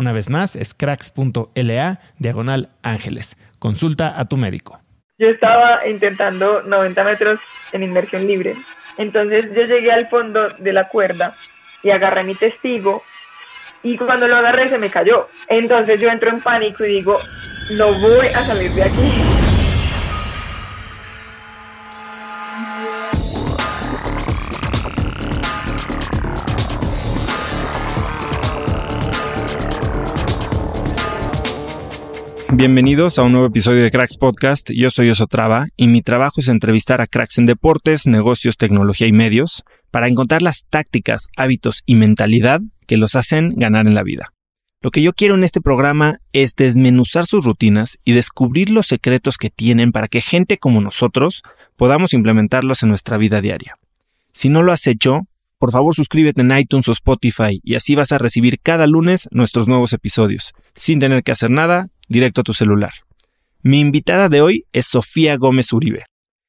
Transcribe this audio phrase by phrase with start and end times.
[0.00, 3.36] Una vez más, es cracks.la diagonal ángeles.
[3.58, 4.80] Consulta a tu médico.
[5.18, 7.38] Yo estaba intentando 90 metros
[7.72, 8.56] en inmersión libre.
[8.96, 11.36] Entonces yo llegué al fondo de la cuerda
[11.82, 13.02] y agarré mi testigo
[13.82, 15.28] y cuando lo agarré se me cayó.
[15.48, 17.18] Entonces yo entro en pánico y digo,
[17.72, 19.39] no voy a salir de aquí.
[32.52, 34.70] Bienvenidos a un nuevo episodio de Cracks Podcast.
[34.72, 39.12] Yo soy Osotrava y mi trabajo es entrevistar a cracks en deportes, negocios, tecnología y
[39.12, 39.62] medios
[39.92, 44.32] para encontrar las tácticas, hábitos y mentalidad que los hacen ganar en la vida.
[44.82, 49.38] Lo que yo quiero en este programa es desmenuzar sus rutinas y descubrir los secretos
[49.38, 51.44] que tienen para que gente como nosotros
[51.76, 53.76] podamos implementarlos en nuestra vida diaria.
[54.32, 55.20] Si no lo has hecho,
[55.58, 59.68] por favor suscríbete en iTunes o Spotify y así vas a recibir cada lunes nuestros
[59.68, 62.92] nuevos episodios, sin tener que hacer nada directo a tu celular.
[63.62, 66.04] Mi invitada de hoy es Sofía Gómez Uribe.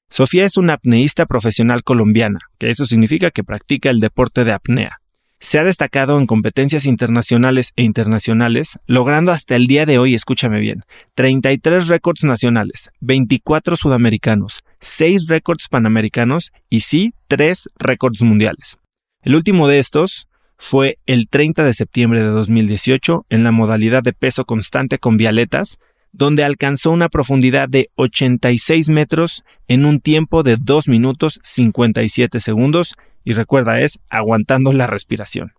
[0.09, 4.97] Sofía es una apneísta profesional colombiana, que eso significa que practica el deporte de apnea.
[5.39, 10.59] Se ha destacado en competencias internacionales e internacionales, logrando hasta el día de hoy, escúchame
[10.59, 10.83] bien,
[11.15, 18.77] 33 récords nacionales, 24 sudamericanos, 6 récords panamericanos y sí, 3 récords mundiales.
[19.21, 20.27] El último de estos
[20.63, 25.79] fue el 30 de septiembre de 2018 en la modalidad de peso constante con vialetas,
[26.11, 32.93] donde alcanzó una profundidad de 86 metros en un tiempo de 2 minutos 57 segundos
[33.23, 35.53] y recuerda es aguantando la respiración.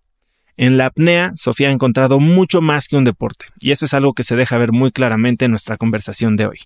[0.56, 4.12] En la apnea, Sofía ha encontrado mucho más que un deporte, y eso es algo
[4.12, 6.58] que se deja ver muy claramente en nuestra conversación de hoy.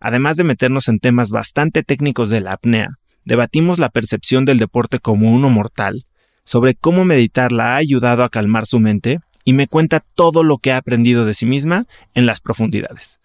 [0.00, 2.88] Además de meternos en temas bastante técnicos de la apnea,
[3.24, 6.04] debatimos la percepción del deporte como uno mortal,
[6.46, 10.58] sobre cómo meditar la ha ayudado a calmar su mente y me cuenta todo lo
[10.58, 11.84] que ha aprendido de sí misma
[12.14, 13.20] en las profundidades.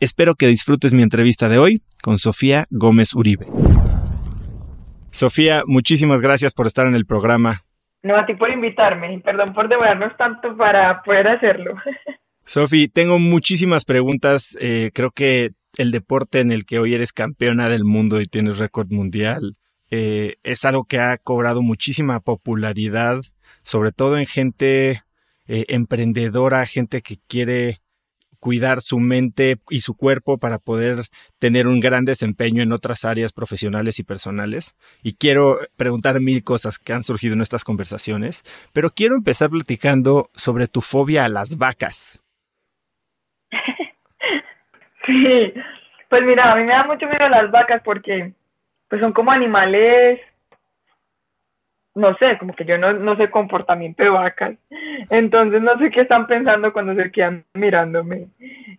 [0.00, 3.46] Espero que disfrutes mi entrevista de hoy con Sofía Gómez Uribe.
[5.10, 7.62] Sofía, muchísimas gracias por estar en el programa.
[8.02, 11.74] No, a ti por invitarme y perdón por demorarnos tanto para poder hacerlo.
[12.44, 14.56] Sofía, tengo muchísimas preguntas.
[14.60, 18.58] Eh, creo que el deporte en el que hoy eres campeona del mundo y tienes
[18.58, 19.56] récord mundial
[19.94, 23.20] eh, es algo que ha cobrado muchísima popularidad,
[23.62, 25.02] sobre todo en gente
[25.46, 27.76] eh, emprendedora, gente que quiere
[28.40, 31.00] cuidar su mente y su cuerpo para poder
[31.38, 34.74] tener un gran desempeño en otras áreas profesionales y personales.
[35.02, 40.30] Y quiero preguntar mil cosas que han surgido en estas conversaciones, pero quiero empezar platicando
[40.34, 42.24] sobre tu fobia a las vacas.
[45.04, 45.52] Sí,
[46.08, 48.32] pues mira, a mí me da mucho miedo las vacas porque
[48.92, 50.20] pues son como animales,
[51.94, 54.58] no sé, como que yo no, no sé comportamiento de vacas,
[55.08, 58.26] entonces no sé qué están pensando cuando se quedan mirándome.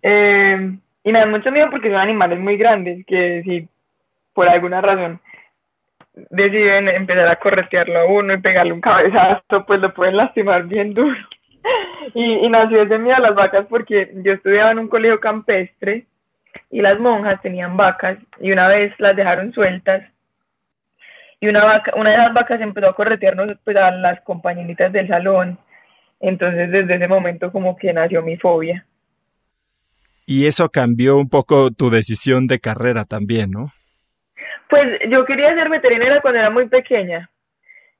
[0.03, 3.67] Eh, y me da mucho miedo porque son animales muy grandes, que si
[4.35, 5.19] por alguna razón
[6.29, 10.93] deciden empezar a corretearlo a uno y pegarle un cabezazo, pues lo pueden lastimar bien
[10.93, 11.17] duro.
[12.13, 16.05] y, y nació ese miedo a las vacas porque yo estudiaba en un colegio campestre
[16.69, 20.03] y las monjas tenían vacas y una vez las dejaron sueltas
[21.39, 25.09] y una vaca, una de las vacas empezó a corretearnos pues, a las compañeritas del
[25.09, 25.59] salón.
[26.21, 28.85] Entonces desde ese momento como que nació mi fobia.
[30.25, 33.73] Y eso cambió un poco tu decisión de carrera también, ¿no?
[34.69, 37.29] Pues yo quería ser veterinaria cuando era muy pequeña,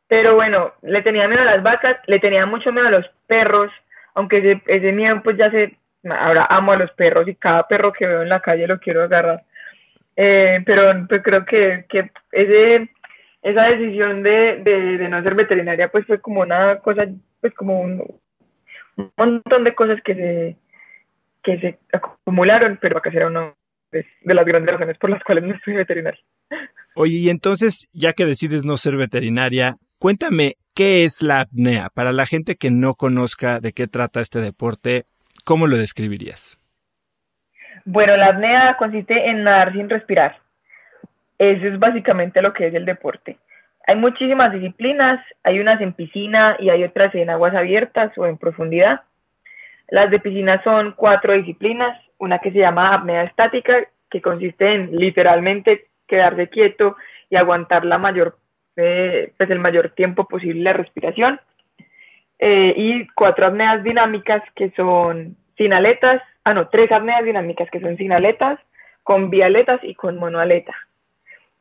[0.07, 3.71] pero bueno, le tenía miedo a las vacas, le tenía mucho miedo a los perros,
[4.15, 5.75] aunque ese, ese miedo pues ya se,
[6.09, 9.03] ahora amo a los perros y cada perro que veo en la calle lo quiero
[9.03, 9.43] agarrar.
[10.15, 12.89] Eh, pero pues creo que, que ese,
[13.41, 17.07] esa decisión de, de, de no ser veterinaria pues fue como una cosa,
[17.41, 18.21] pues como un,
[19.17, 20.57] montón de cosas que se,
[21.43, 23.53] que se acumularon, pero acá será una
[23.91, 26.19] de, las grandes razones por las cuales no soy veterinaria.
[26.95, 31.89] Oye, y entonces, ya que decides no ser veterinaria, cuéntame, ¿qué es la apnea?
[31.89, 35.05] Para la gente que no conozca de qué trata este deporte,
[35.43, 36.59] ¿cómo lo describirías?
[37.85, 40.37] Bueno, la apnea consiste en nadar sin respirar.
[41.37, 43.37] Eso es básicamente lo que es el deporte.
[43.85, 48.37] Hay muchísimas disciplinas, hay unas en piscina y hay otras en aguas abiertas o en
[48.37, 49.01] profundidad.
[49.89, 54.95] Las de piscina son cuatro disciplinas, una que se llama apnea estática, que consiste en
[54.95, 56.95] literalmente quedarse quieto
[57.29, 58.37] y aguantar la mayor,
[58.77, 61.41] eh, pues el mayor tiempo posible la respiración.
[62.39, 67.79] Eh, y cuatro apneas dinámicas que son sin aletas, ah no, tres apneas dinámicas que
[67.79, 68.59] son sin aletas,
[69.03, 70.73] con bialetas y con monoaleta.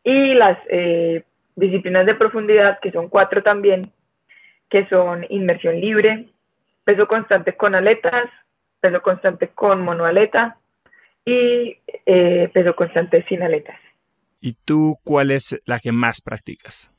[0.04, 1.22] Y las eh,
[1.56, 3.92] disciplinas de profundidad, que son cuatro también,
[4.70, 6.26] que son inmersión libre,
[6.84, 8.30] peso constante con aletas,
[8.80, 10.56] peso constante con monoaleta
[11.24, 13.78] y eh, peso constante sin aletas.
[14.40, 16.91] ¿Y tú cuál es la que más practicas?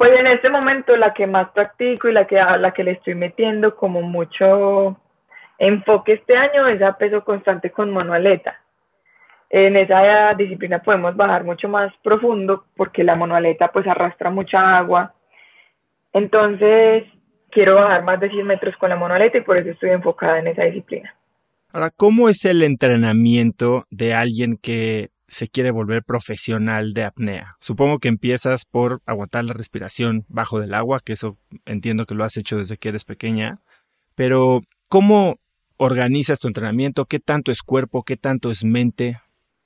[0.00, 3.14] Pues en este momento la que más practico y la que, la que le estoy
[3.14, 4.98] metiendo como mucho
[5.58, 8.62] enfoque este año es a peso constante con monoaleta.
[9.50, 15.12] En esa disciplina podemos bajar mucho más profundo porque la monoaleta pues arrastra mucha agua.
[16.14, 17.04] Entonces
[17.50, 20.46] quiero bajar más de 100 metros con la monoaleta y por eso estoy enfocada en
[20.46, 21.14] esa disciplina.
[21.74, 27.56] Ahora, ¿cómo es el entrenamiento de alguien que se quiere volver profesional de apnea?
[27.60, 32.24] Supongo que empiezas por aguantar la respiración bajo del agua, que eso entiendo que lo
[32.24, 33.58] has hecho desde que eres pequeña,
[34.14, 35.36] pero ¿cómo
[35.76, 37.06] organizas tu entrenamiento?
[37.06, 38.02] ¿Qué tanto es cuerpo?
[38.02, 39.18] ¿Qué tanto es mente?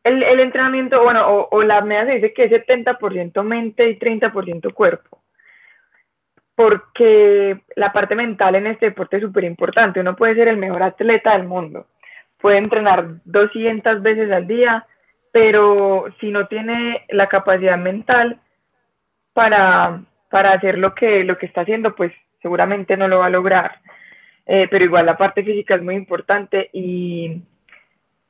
[0.04, 4.74] El, entrenamiento, bueno, o, o la apnea se dice que es 70% mente y 30%
[4.74, 5.24] cuerpo
[6.54, 10.00] porque la parte mental en este deporte es súper importante.
[10.00, 11.86] Uno puede ser el mejor atleta del mundo,
[12.40, 14.86] puede entrenar 200 veces al día,
[15.34, 18.38] pero si no tiene la capacidad mental
[19.32, 23.30] para, para hacer lo que, lo que está haciendo, pues seguramente no lo va a
[23.30, 23.80] lograr.
[24.46, 27.42] Eh, pero igual la parte física es muy importante y,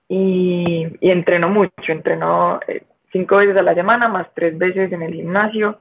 [0.08, 5.12] y, entreno mucho, entreno eh, cinco veces a la semana, más tres veces en el
[5.12, 5.80] gimnasio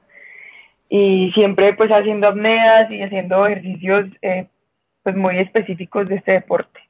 [0.89, 4.47] y siempre pues haciendo apneas y haciendo ejercicios eh,
[5.03, 6.81] pues muy específicos de este deporte.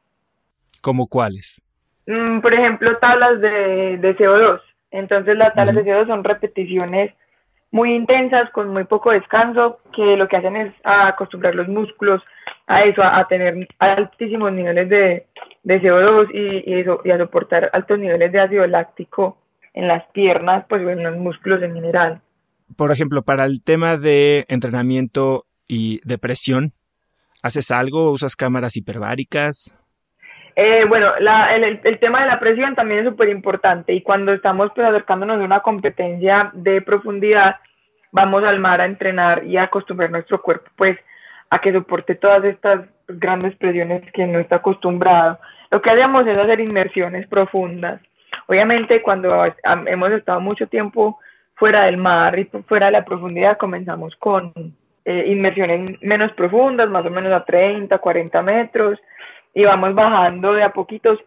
[0.81, 1.61] ¿Como cuáles?
[2.07, 4.62] Mm, por ejemplo, tablas de, de CO2.
[4.91, 7.13] Entonces las tablas de CO2 son repeticiones
[7.72, 12.22] muy intensas con muy poco descanso que lo que hacen es acostumbrar los músculos
[12.67, 15.25] a eso, a, tener altísimos niveles de,
[15.63, 19.38] de CO2 y, y, eso, y a soportar altos niveles de ácido láctico
[19.74, 22.22] en las piernas, pues en los músculos en general
[22.75, 26.74] por ejemplo, para el tema de entrenamiento y depresión,
[27.41, 28.12] ¿haces algo?
[28.12, 29.74] ¿Usas cámaras hiperbáricas?
[30.55, 34.33] Eh, bueno, la, el, el, tema de la presión también es súper importante y cuando
[34.33, 37.55] estamos pues, acercándonos a una competencia de profundidad,
[38.12, 40.98] vamos al mar a entrenar y a acostumbrar nuestro cuerpo pues
[41.50, 45.39] a que soporte todas estas grandes presiones que no está acostumbrado.
[45.72, 48.00] Lo que hacemos es hacer inmersiones profundas.
[48.48, 49.45] Obviamente cuando
[49.88, 51.19] hemos estado mucho tiempo
[51.55, 54.53] fuera del mar y fuera de la profundidad, comenzamos con
[55.05, 59.00] eh, inmersiones menos profundas, más o menos a 30, 40 metros,
[59.53, 61.19] y vamos bajando de a poquitos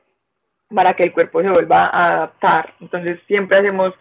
[0.74, 2.74] para que el cuerpo se vuelva a adaptar.
[2.80, 3.94] Entonces siempre hacemos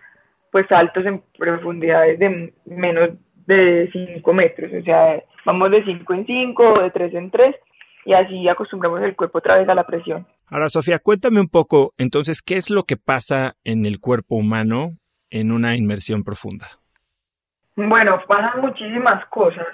[0.51, 3.09] pues saltos en profundidades de menos
[3.45, 7.55] de 5 metros, o sea, vamos de 5 en 5, de 3 en 3,
[8.05, 10.25] y así acostumbramos el cuerpo otra vez a la presión.
[10.47, 14.91] Ahora, Sofía, cuéntame un poco, entonces, ¿qué es lo que pasa en el cuerpo humano
[15.29, 16.67] en una inmersión profunda?
[17.75, 19.67] Bueno, pasan muchísimas cosas,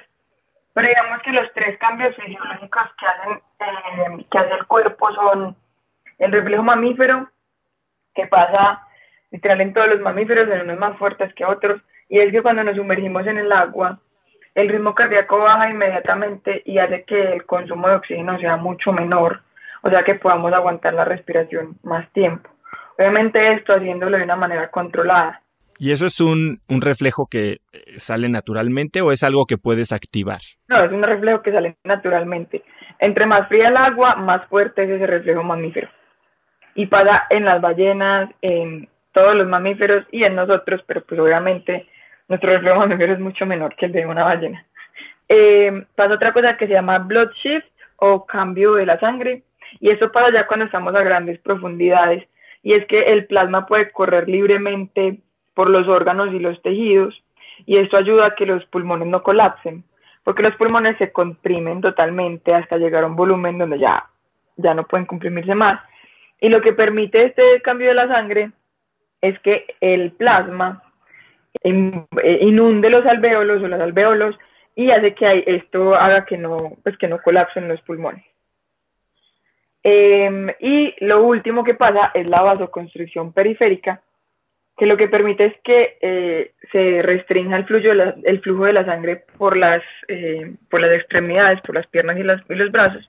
[0.74, 5.56] pero digamos que los tres cambios fisiológicos que hacen eh, que hace el cuerpo son
[6.18, 7.30] el reflejo mamífero,
[8.14, 8.88] que pasa
[9.32, 12.64] literal en todos los mamíferos, en unos más fuertes que otros, y es que cuando
[12.64, 14.00] nos sumergimos en el agua,
[14.54, 19.42] el ritmo cardíaco baja inmediatamente y hace que el consumo de oxígeno sea mucho menor,
[19.82, 22.50] o sea que podamos aguantar la respiración más tiempo.
[22.98, 25.42] Obviamente esto haciéndolo de una manera controlada.
[25.84, 29.92] ¿Y eso es un, un reflejo que eh, sale naturalmente o es algo que puedes
[29.92, 30.38] activar?
[30.68, 32.62] No, es un reflejo que sale naturalmente.
[33.00, 35.90] Entre más fría el agua, más fuerte es ese reflejo mamífero.
[36.76, 41.88] Y pasa en las ballenas, en todos los mamíferos y en nosotros, pero pues obviamente
[42.30, 44.64] nuestro reflejo mamífero es mucho menor que el de una ballena.
[45.30, 49.42] Eh, pasa otra cosa que se llama blood shift o cambio de la sangre
[49.80, 52.24] y eso pasa ya cuando estamos a grandes profundidades
[52.62, 55.22] y es que el plasma puede correr libremente
[55.54, 57.22] por los órganos y los tejidos
[57.66, 59.84] y esto ayuda a que los pulmones no colapsen
[60.24, 64.08] porque los pulmones se comprimen totalmente hasta llegar a un volumen donde ya,
[64.58, 65.82] ya no pueden comprimirse más
[66.40, 68.52] y lo que permite este cambio de la sangre
[69.22, 70.84] es que el plasma
[71.64, 74.36] eh, inunde los alvéolos o los alvéolos
[74.76, 78.26] y hace que esto haga que no, pues que no colapsen los pulmones.
[79.84, 84.02] Em, y lo último que pasa es la vasoconstricción periférica,
[84.82, 88.66] que lo que permite es que eh, se restrinja el flujo, de la, el flujo
[88.66, 92.56] de la sangre por las, eh, por las extremidades, por las piernas y, las, y
[92.56, 93.08] los brazos,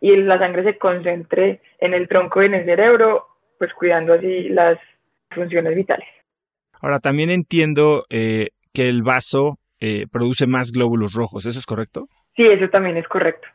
[0.00, 3.26] y la sangre se concentre en el tronco y en el cerebro,
[3.58, 4.78] pues cuidando así las
[5.30, 6.06] funciones vitales.
[6.80, 12.06] Ahora, también entiendo eh, que el vaso eh, produce más glóbulos rojos, ¿eso es correcto?
[12.36, 13.48] Sí, eso también es correcto.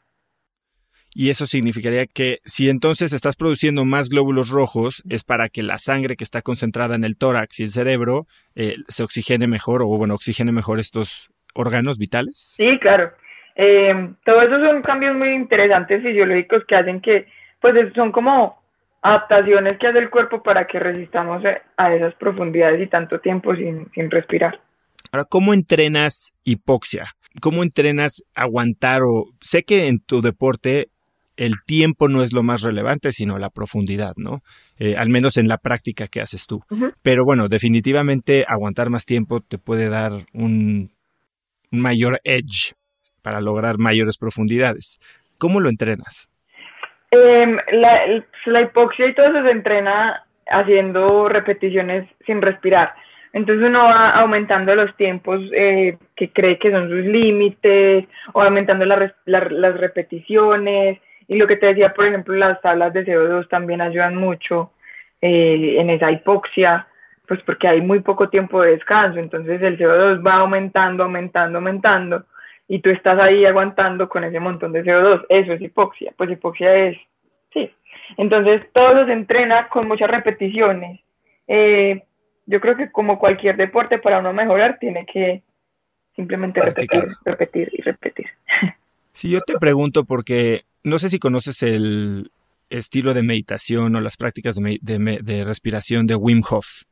[1.15, 5.77] Y eso significaría que si entonces estás produciendo más glóbulos rojos, es para que la
[5.77, 9.88] sangre que está concentrada en el tórax y el cerebro eh, se oxigene mejor o,
[9.88, 12.53] bueno, oxigene mejor estos órganos vitales.
[12.58, 13.12] Sí, claro.
[13.55, 17.27] Eh, todos esos son cambios muy interesantes fisiológicos que hacen que,
[17.62, 18.62] pues son como
[19.03, 21.43] adaptaciones que hace el cuerpo para que resistamos
[21.77, 24.60] a esas profundidades y tanto tiempo sin, sin respirar.
[25.12, 27.12] Ahora, ¿cómo entrenas hipoxia?
[27.41, 30.89] ¿Cómo entrenas aguantar o sé que en tu deporte
[31.38, 34.42] el tiempo no es lo más relevante, sino la profundidad, ¿no?
[34.78, 36.62] Eh, al menos en la práctica que haces tú.
[37.02, 40.92] Pero bueno, definitivamente aguantar más tiempo te puede dar un,
[41.72, 42.74] un mayor edge
[43.22, 45.00] para lograr mayores profundidades.
[45.38, 46.28] ¿Cómo lo entrenas?
[47.12, 52.94] Eh, la, la, hipoxia y todo eso se entrena haciendo repeticiones sin respirar.
[53.34, 58.86] Entonces uno va aumentando los tiempos eh, que cree que son sus límites, o aumentando
[58.86, 61.00] las repeticiones.
[61.27, 64.72] Y lo que te decía, por ejemplo, las tablas de CO2 también ayudan mucho
[65.22, 66.88] eh, en esa hipoxia,
[67.27, 69.20] pues porque hay muy poco tiempo de descanso.
[69.20, 72.25] Entonces el CO2 va aumentando, aumentando, aumentando
[72.68, 75.25] y tú estás ahí aguantando con ese montón de CO2.
[75.30, 76.13] Eso es hipoxia.
[76.18, 76.98] Pues hipoxia es,
[77.53, 77.72] sí.
[78.18, 81.00] Entonces todo eso se entrena con muchas repeticiones.
[81.48, 82.03] Eh,
[82.46, 85.44] yo creo que como cualquier deporte, para uno mejorar, tiene que
[86.15, 88.27] simplemente repetir, repetir y repetir.
[89.15, 92.32] Si yo te pregunto, porque no sé si conoces el
[92.70, 96.84] estilo de meditación o las prácticas de, de, de respiración de Wim Hof.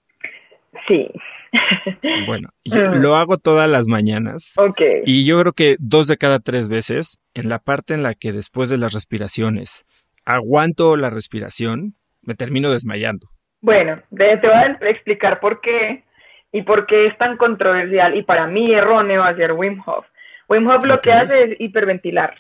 [0.88, 1.08] Sí.
[2.26, 4.54] Bueno, yo lo hago todas las mañanas.
[4.58, 4.80] Ok.
[5.06, 8.32] Y yo creo que dos de cada tres veces, en la parte en la que
[8.32, 9.86] después de las respiraciones
[10.26, 13.28] aguanto la respiración, me termino desmayando.
[13.62, 16.04] Bueno, te voy a explicar por qué
[16.52, 20.06] y por qué es tan controversial y para mí erróneo hacer Wim Hof.
[20.50, 22.36] Wim Hof lo que hace es hiperventilar.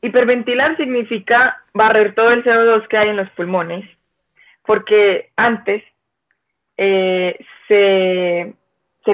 [0.00, 3.84] Hiperventilar significa barrer todo el CO2 que hay en los pulmones,
[4.64, 5.82] porque antes
[6.76, 7.36] eh,
[7.66, 8.54] se,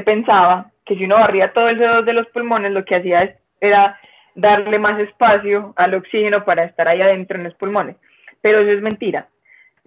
[0.03, 3.99] pensaba que si uno barría todo el CO2 de los pulmones, lo que hacía era
[4.35, 7.97] darle más espacio al oxígeno para estar ahí adentro en los pulmones.
[8.43, 9.29] Pero eso es mentira.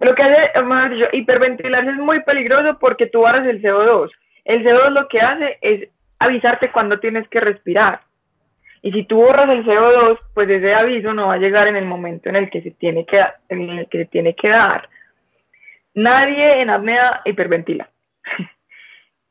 [0.00, 4.10] Lo que hace, más dicho, hiperventilarse es muy peligroso porque tú barras el CO2.
[4.44, 5.88] El CO2 lo que hace es
[6.18, 8.00] avisarte cuando tienes que respirar.
[8.82, 11.84] Y si tú borras el CO2, pues ese aviso no va a llegar en el
[11.84, 14.88] momento en el que se tiene que, en el que se tiene que dar.
[15.94, 17.88] Nadie en apnea hiperventila.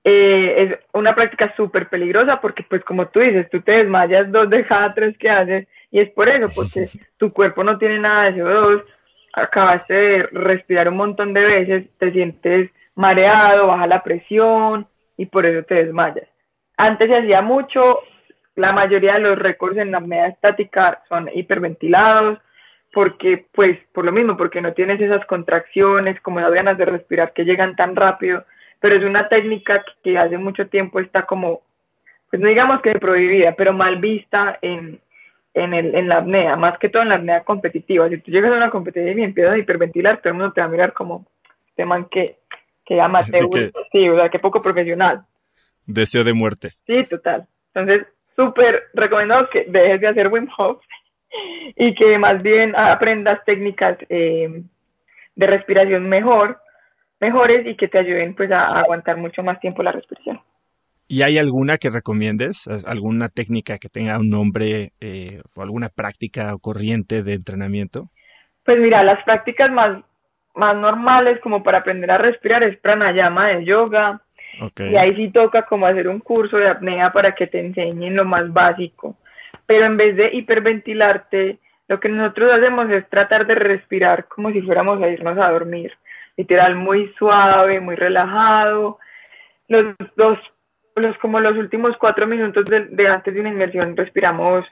[0.09, 4.49] Eh, es una práctica súper peligrosa porque, pues como tú dices, tú te desmayas dos
[4.49, 6.87] de cada tres que haces y es por eso, porque
[7.17, 8.85] tu cuerpo no tiene nada de CO2,
[9.33, 14.87] acabaste de respirar un montón de veces, te sientes mareado, baja la presión
[15.17, 16.29] y por eso te desmayas.
[16.77, 17.99] Antes se hacía mucho,
[18.57, 22.39] la mayoría de los récords en la apnea estática son hiperventilados,
[22.91, 27.33] porque pues por lo mismo, porque no tienes esas contracciones como las ganas de respirar
[27.33, 28.43] que llegan tan rápido,
[28.79, 31.61] pero es una técnica que hace mucho tiempo está como,
[32.31, 34.99] pues no digamos que prohibida, pero mal vista en,
[35.53, 38.09] en, el, en la apnea, más que todo en la apnea competitiva.
[38.09, 40.65] Si tú llegas a una competitiva y empiezas a hiperventilar, todo el mundo te va
[40.65, 41.27] a mirar como,
[41.69, 42.39] este man que,
[42.83, 45.21] que amateur, sí, sí, o sea, que poco profesional.
[45.85, 46.71] Deseo de muerte.
[46.87, 47.47] Sí, total.
[47.75, 50.81] Entonces, súper recomendado que dejes de hacer Wim Hof
[51.75, 54.63] y que más bien aprendas técnicas eh,
[55.35, 56.59] de respiración mejor,
[57.19, 60.39] mejores y que te ayuden pues a, aguantar mucho más tiempo la respiración.
[61.09, 62.67] ¿Y hay alguna que recomiendes?
[62.85, 68.09] ¿Alguna técnica que tenga un nombre eh, o alguna práctica o corriente de entrenamiento?
[68.65, 70.03] Pues mira, las prácticas más,
[70.57, 74.21] más normales como para aprender a respirar es pranayama de yoga.
[74.77, 78.25] Y ahí sí toca como hacer un curso de apnea para que te enseñen lo
[78.25, 79.15] más básico.
[79.67, 84.61] Pero en vez de hiperventilarte, lo que nosotros hacemos es tratar de respirar como si
[84.61, 85.93] fuéramos a irnos a dormir.
[86.35, 88.97] Literal, muy suave, muy relajado.
[89.67, 90.39] Los dos,
[90.95, 94.65] los, como los últimos cuatro minutos de, antes de una inmersión respiramos,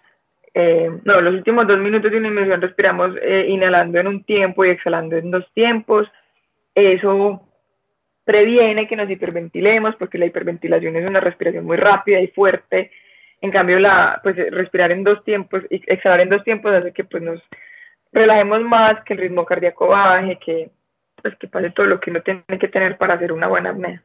[0.56, 4.66] eh, no, los últimos dos minutos de una inmersión respiramos eh, inhalando en un tiempo
[4.66, 6.08] y exhalando en dos tiempos.
[6.74, 7.42] Eso
[8.24, 12.90] previene que nos hiperventilemos porque la hiperventilación es una respiración muy rápida y fuerte
[13.42, 17.04] en cambio, la, pues respirar en dos tiempos y exhalar en dos tiempos hace que
[17.04, 17.42] pues nos
[18.12, 20.70] relajemos más, que el ritmo cardíaco baje, que
[21.22, 24.02] pues que pase todo lo que uno tiene que tener para hacer una buena apnea.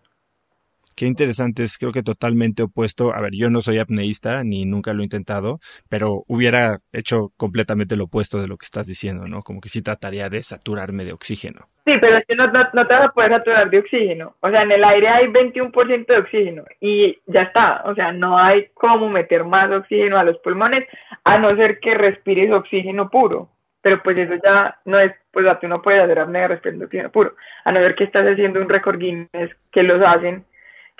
[1.01, 3.15] Qué interesante, es creo que totalmente opuesto.
[3.15, 7.97] A ver, yo no soy apneísta ni nunca lo he intentado, pero hubiera hecho completamente
[7.97, 9.41] lo opuesto de lo que estás diciendo, ¿no?
[9.41, 11.69] Como que sí trataría de saturarme de oxígeno.
[11.87, 14.35] Sí, pero es que no, no, te vas a poder saturar de oxígeno.
[14.41, 17.81] O sea, en el aire hay 21% de oxígeno y ya está.
[17.87, 20.87] O sea, no hay cómo meter más oxígeno a los pulmones
[21.25, 23.49] a no ser que respires oxígeno puro.
[23.81, 27.37] Pero pues eso ya no es, pues tú no puedes hacer apnea respirando oxígeno puro.
[27.65, 30.45] A no ser que estás haciendo un récord Guinness que los hacen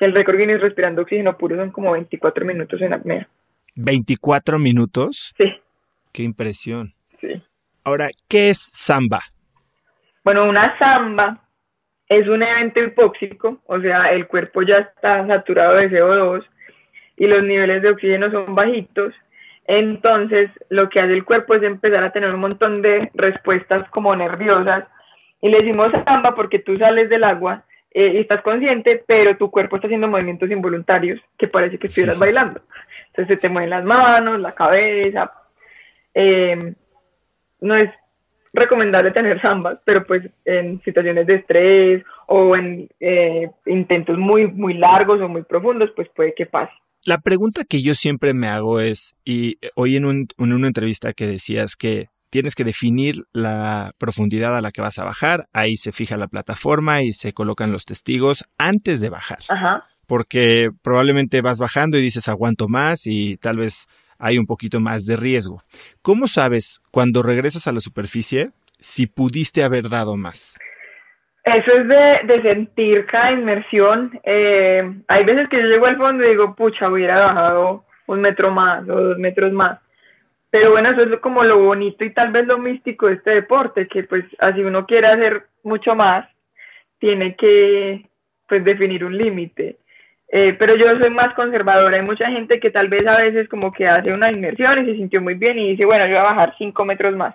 [0.01, 3.29] que el récord Guinness respirando oxígeno puro son como 24 minutos en apnea.
[3.77, 5.35] ¿24 minutos?
[5.37, 5.45] Sí.
[6.11, 6.95] Qué impresión.
[7.21, 7.41] Sí.
[7.85, 9.21] Ahora, ¿qué es samba?
[10.25, 11.43] Bueno, una samba
[12.09, 16.47] es un evento hipóxico, o sea, el cuerpo ya está saturado de CO2
[17.19, 19.13] y los niveles de oxígeno son bajitos.
[19.67, 24.17] Entonces, lo que hace el cuerpo es empezar a tener un montón de respuestas como
[24.17, 24.85] nerviosas.
[25.43, 29.77] Y le decimos samba porque tú sales del agua eh, estás consciente, pero tu cuerpo
[29.77, 32.61] está haciendo movimientos involuntarios que parece que estuvieras bailando.
[33.09, 35.33] Entonces se te mueven las manos, la cabeza.
[36.15, 36.75] Eh,
[37.61, 37.91] no es
[38.53, 44.75] recomendable tener zambas, pero pues en situaciones de estrés o en eh, intentos muy, muy
[44.75, 46.73] largos o muy profundos, pues puede que pase.
[47.07, 51.13] La pregunta que yo siempre me hago es, y hoy en, un, en una entrevista
[51.13, 55.77] que decías que tienes que definir la profundidad a la que vas a bajar, ahí
[55.77, 59.39] se fija la plataforma y se colocan los testigos antes de bajar.
[60.07, 63.87] Porque probablemente vas bajando y dices aguanto más y tal vez
[64.19, 65.63] hay un poquito más de riesgo.
[66.03, 70.57] ¿Cómo sabes cuando regresas a la superficie si pudiste haber dado más?
[71.45, 74.13] Eso es de, sentir cada inmersión.
[74.25, 78.51] Eh, hay veces que yo llego al fondo y digo, pucha, hubiera bajado un metro
[78.51, 79.79] más o dos metros más
[80.51, 83.87] pero bueno, eso es como lo bonito y tal vez lo místico de este deporte,
[83.87, 86.29] que pues así uno quiere hacer mucho más,
[86.99, 88.05] tiene que
[88.49, 89.77] pues definir un límite.
[90.33, 91.97] Eh, pero yo soy más conservadora.
[91.97, 94.97] Hay mucha gente que tal vez a veces como que hace una inmersión y se
[94.97, 97.35] sintió muy bien y dice, bueno, yo voy a bajar cinco metros más.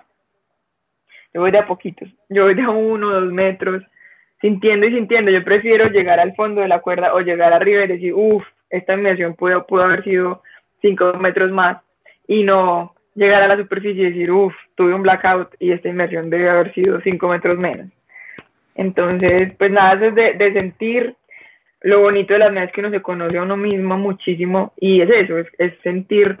[1.32, 2.08] Yo voy de a poquitos.
[2.28, 3.82] Yo voy de a uno, dos metros,
[4.40, 5.30] sintiendo y sintiendo.
[5.30, 8.94] Yo prefiero llegar al fondo de la cuerda o llegar arriba y decir, uff, esta
[8.94, 10.42] inmersión pudo, pudo haber sido
[10.80, 11.82] cinco metros más
[12.26, 16.30] y no llegar a la superficie y decir, uff, tuve un blackout y esta inmersión
[16.30, 17.88] debe haber sido cinco metros menos.
[18.76, 21.16] Entonces, pues nada, es de, sentir
[21.80, 25.10] lo bonito de las medias que uno se conoce a uno mismo muchísimo y es
[25.10, 26.38] eso, es, sentir,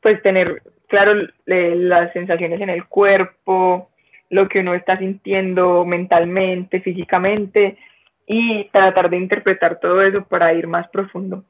[0.00, 1.14] pues tener claro
[1.46, 3.88] las sensaciones en el cuerpo,
[4.28, 7.78] lo que uno está sintiendo mentalmente, físicamente
[8.26, 11.44] y tratar de interpretar todo eso para ir más profundo.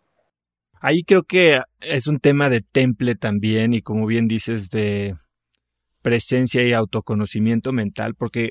[0.85, 5.15] Ahí creo que es un tema de temple también y como bien dices de
[6.03, 8.51] presencia y autoconocimiento mental, porque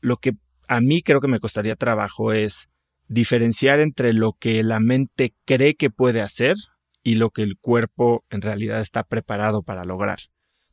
[0.00, 0.36] lo que
[0.68, 2.68] a mí creo que me costaría trabajo es
[3.08, 6.54] diferenciar entre lo que la mente cree que puede hacer
[7.02, 10.20] y lo que el cuerpo en realidad está preparado para lograr.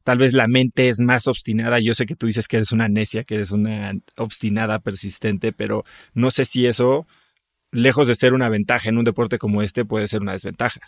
[0.04, 1.80] Tal vez la mente es más obstinada.
[1.80, 5.86] Yo sé que tú dices que eres una necia, que eres una obstinada persistente, pero
[6.14, 7.08] no sé si eso
[7.74, 10.80] lejos de ser una ventaja en un deporte como este, puede ser una desventaja.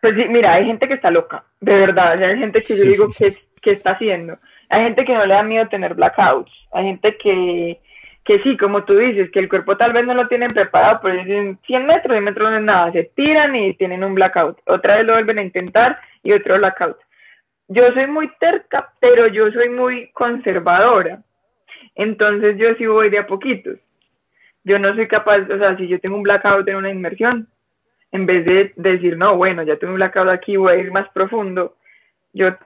[0.00, 2.22] Pues sí, mira, hay gente que está loca, de verdad.
[2.22, 4.38] hay gente que yo digo que, que está haciendo.
[4.70, 6.50] Hay gente que no le da miedo tener blackouts.
[6.72, 7.80] Hay gente que,
[8.24, 11.22] que sí, como tú dices, que el cuerpo tal vez no lo tienen preparado, pero
[11.22, 14.58] dicen 100 metros, 100 metros no es nada, se tiran y tienen un blackout.
[14.66, 16.96] Otra vez lo vuelven a intentar y otro blackout.
[17.68, 21.22] Yo soy muy terca, pero yo soy muy conservadora.
[21.94, 23.76] Entonces yo sí voy de a poquitos.
[24.64, 27.48] Yo no soy capaz, o sea, si yo tengo un blackout en una inmersión,
[28.12, 31.08] en vez de decir, no, bueno, ya tengo un blackout aquí, voy a ir más
[31.10, 31.76] profundo,
[32.32, 32.56] yo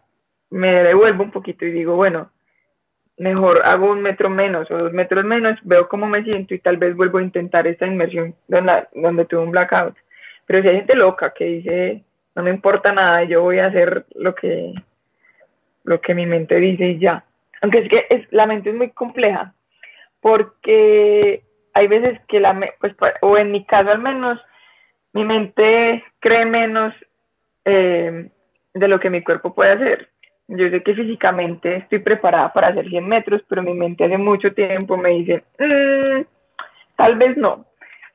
[0.50, 2.30] me devuelvo un poquito y digo, bueno,
[3.18, 6.76] mejor hago un metro menos o dos metros menos, veo cómo me siento y tal
[6.76, 9.94] vez vuelvo a intentar esta inmersión donde, donde tuve un blackout.
[10.46, 12.04] Pero si hay gente loca que dice,
[12.34, 14.74] no me importa nada, yo voy a hacer lo que,
[15.84, 17.24] lo que mi mente dice y ya.
[17.62, 19.54] Aunque es que es, la mente es muy compleja,
[20.20, 21.42] porque
[21.74, 24.40] hay veces que la, pues, o en mi caso al menos,
[25.12, 26.94] mi mente cree menos
[27.64, 28.30] eh,
[28.72, 30.08] de lo que mi cuerpo puede hacer.
[30.46, 34.52] Yo sé que físicamente estoy preparada para hacer 100 metros, pero mi mente hace mucho
[34.52, 36.22] tiempo me dice, mm,
[36.96, 37.66] tal vez no.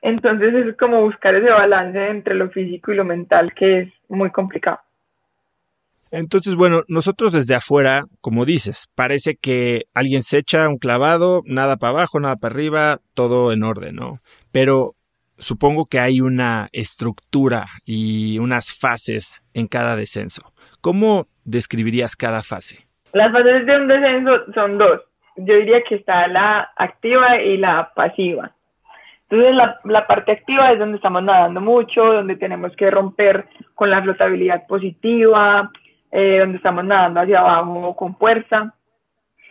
[0.02, 4.30] Entonces es como buscar ese balance entre lo físico y lo mental que es muy
[4.30, 4.80] complicado.
[6.10, 11.76] Entonces, bueno, nosotros desde afuera, como dices, parece que alguien se echa un clavado, nada
[11.76, 14.18] para abajo, nada para arriba, todo en orden, ¿no?
[14.52, 14.94] Pero
[15.38, 20.52] supongo que hay una estructura y unas fases en cada descenso.
[20.80, 22.86] ¿Cómo describirías cada fase?
[23.12, 25.00] Las fases de un descenso son dos.
[25.36, 28.52] Yo diría que está la activa y la pasiva.
[29.28, 33.46] Entonces la, la, parte activa es donde estamos nadando mucho, donde tenemos que romper
[33.76, 35.70] con la flotabilidad positiva,
[36.10, 38.74] eh, donde estamos nadando hacia abajo con fuerza.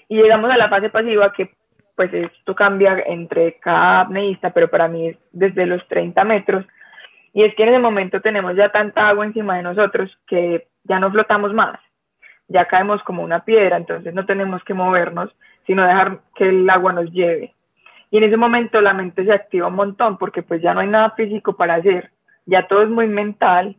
[0.08, 1.52] Y llegamos a la fase pasiva que
[1.95, 6.65] pues esto cambia entre cada apneísta, pero para mí es desde los 30 metros.
[7.34, 11.00] Y es que en ese momento tenemos ya tanta agua encima de nosotros que ya
[11.00, 11.80] no flotamos más,
[12.48, 15.30] ya caemos como una piedra, entonces no tenemos que movernos,
[15.67, 17.54] sino dejar que el agua nos lleve.
[18.12, 20.88] Y en ese momento la mente se activa un montón porque pues ya no hay
[20.88, 22.12] nada físico para hacer,
[22.45, 23.76] ya todo es muy mental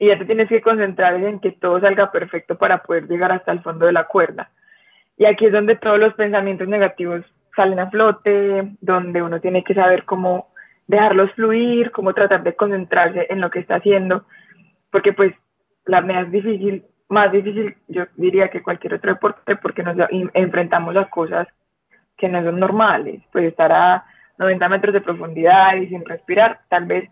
[0.00, 3.52] y ya te tienes que concentrar en que todo salga perfecto para poder llegar hasta
[3.52, 4.50] el fondo de la cuerda.
[5.18, 7.22] Y aquí es donde todos los pensamientos negativos
[7.54, 10.48] salen a flote, donde uno tiene que saber cómo
[10.86, 14.24] dejarlos fluir, cómo tratar de concentrarse en lo que está haciendo,
[14.90, 15.34] porque pues
[15.84, 19.98] la apnea es difícil, más difícil yo diría que cualquier otro deporte porque nos
[20.32, 21.46] enfrentamos a cosas
[22.16, 24.06] que no son normales, pues estar a
[24.38, 27.10] 90 metros de profundidad y sin respirar tal vez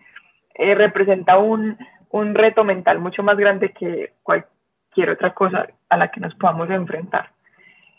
[0.54, 1.76] eh, representa un,
[2.10, 6.70] un reto mental mucho más grande que cualquier otra cosa a la que nos podamos
[6.70, 7.30] enfrentar.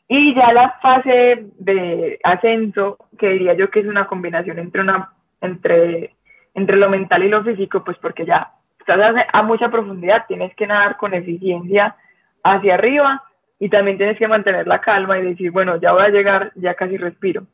[0.07, 5.13] Y ya la fase de ascenso, que diría yo que es una combinación entre una
[5.41, 6.15] entre
[6.55, 10.67] entre lo mental y lo físico, pues porque ya estás a, mucha profundidad, tienes que
[10.67, 11.95] nadar con eficiencia
[12.43, 13.23] hacia arriba
[13.59, 16.73] y también tienes que mantener la calma y decir, bueno, ya voy a llegar, ya
[16.73, 17.45] casi respiro.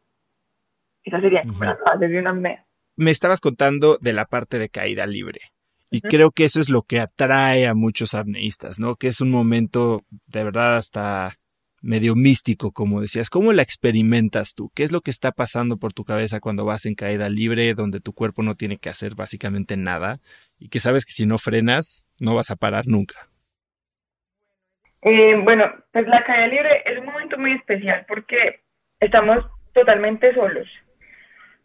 [1.04, 2.64] Esa sería la fase de una apnea.
[2.96, 5.40] Me estabas contando de la parte de caída libre.
[5.96, 8.96] Y creo que eso es lo que atrae a muchos apneístas, ¿no?
[8.96, 11.38] Que es un momento de verdad hasta
[11.82, 13.30] medio místico, como decías.
[13.30, 14.72] ¿Cómo la experimentas tú?
[14.76, 18.02] ¿Qué es lo que está pasando por tu cabeza cuando vas en caída libre, donde
[18.02, 20.20] tu cuerpo no tiene que hacer básicamente nada
[20.60, 23.30] y que sabes que si no frenas, no vas a parar nunca?
[25.02, 28.62] Eh, bueno, pues la caída libre es un momento muy especial porque
[29.00, 30.68] estamos totalmente solos.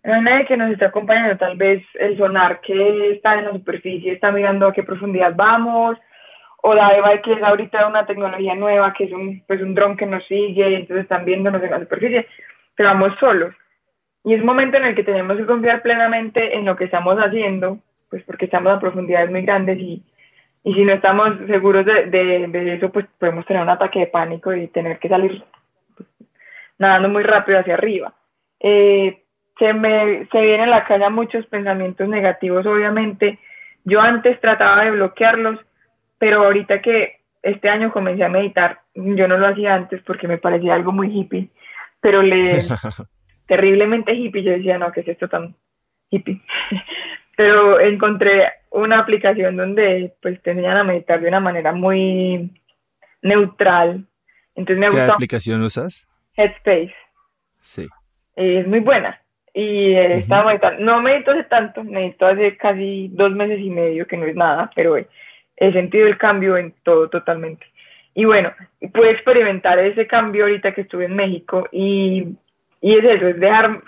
[0.03, 3.53] No hay nadie que nos esté acompañando, tal vez el sonar que está en la
[3.53, 5.99] superficie está mirando a qué profundidad vamos,
[6.63, 9.97] o la EVA que es ahorita una tecnología nueva, que es un, pues un dron
[9.97, 12.27] que nos sigue, entonces están viéndonos en la superficie,
[12.75, 13.55] pero vamos solos.
[14.25, 17.17] Y es un momento en el que tenemos que confiar plenamente en lo que estamos
[17.17, 17.79] haciendo,
[18.11, 20.03] pues porque estamos a profundidades muy grandes y,
[20.65, 24.55] y si no estamos seguros de, de, eso, pues podemos tener un ataque de pánico
[24.55, 25.43] y tener que salir
[25.97, 26.09] pues,
[26.79, 28.13] nadando muy rápido hacia arriba.
[28.61, 29.23] Eh,
[29.61, 33.39] se me se vienen a la cara muchos pensamientos negativos, obviamente.
[33.85, 35.61] Yo antes trataba de bloquearlos,
[36.19, 40.39] pero ahorita que este año comencé a meditar, yo no lo hacía antes porque me
[40.39, 41.51] parecía algo muy hippie,
[42.01, 42.63] pero le
[43.47, 45.55] terriblemente hippie, yo decía, no, ¿qué es esto tan
[46.11, 46.41] hippie?
[47.37, 52.51] pero encontré una aplicación donde pues te enseñan a meditar de una manera muy
[53.23, 54.07] neutral.
[54.55, 56.09] Entonces me ¿Qué aplicación usas?
[56.37, 56.95] Headspace.
[57.61, 57.87] Sí.
[58.37, 59.20] es muy buena.
[59.53, 60.85] Y estaba meditando.
[60.85, 64.71] No medito hace tanto, medito hace casi dos meses y medio, que no es nada,
[64.75, 67.67] pero he sentido el cambio en todo totalmente.
[68.15, 68.53] Y bueno,
[68.93, 72.37] pude experimentar ese cambio ahorita que estuve en México y,
[72.81, 73.81] y es eso, es dejar,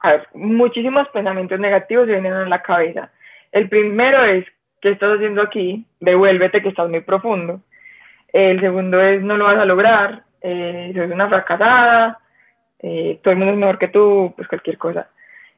[0.00, 3.10] a ver, muchísimos pensamientos negativos se vienen a la cabeza.
[3.52, 4.46] El primero es,
[4.80, 5.84] ¿qué estás haciendo aquí?
[6.00, 7.60] Devuélvete que estás muy profundo.
[8.32, 12.18] El segundo es, no lo vas a lograr, eh, una fracasada,
[12.80, 15.08] eh, todo el mundo es mejor que tú, pues cualquier cosa.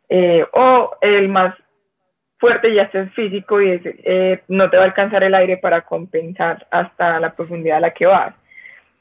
[0.08, 1.54] Eh, o el más
[2.38, 6.66] fuerte ya es físico y eh, no te va a alcanzar el aire para compensar
[6.70, 8.34] hasta la profundidad a la que vas.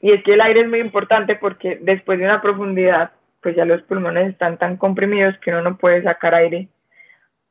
[0.00, 3.64] Y es que el aire es muy importante porque después de una profundidad, pues ya
[3.64, 6.68] los pulmones están tan comprimidos que uno no puede sacar aire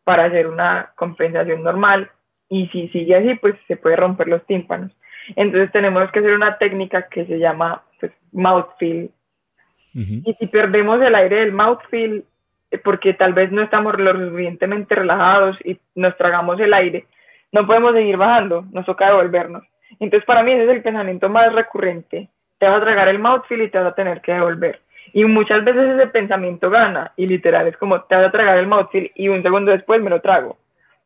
[0.03, 2.10] para hacer una compensación normal
[2.49, 4.91] y si sigue así, pues se puede romper los tímpanos.
[5.36, 9.12] Entonces tenemos que hacer una técnica que se llama pues, mouthfeel.
[9.93, 12.23] Y si perdemos el aire del mouthfeel,
[12.71, 17.06] eh, porque tal vez no estamos lo suficientemente relajados y nos tragamos el aire,
[17.52, 19.63] no podemos seguir bajando, nos toca devolvernos.
[19.99, 22.30] Entonces para mí ese es el pensamiento más recurrente.
[22.60, 24.80] Te vas a tragar el mouthfeel y te vas a tener que devolver.
[25.13, 28.67] Y muchas veces ese pensamiento gana y literal es como te vas a tragar el
[28.67, 30.58] mouthfeel y un segundo después me lo trago.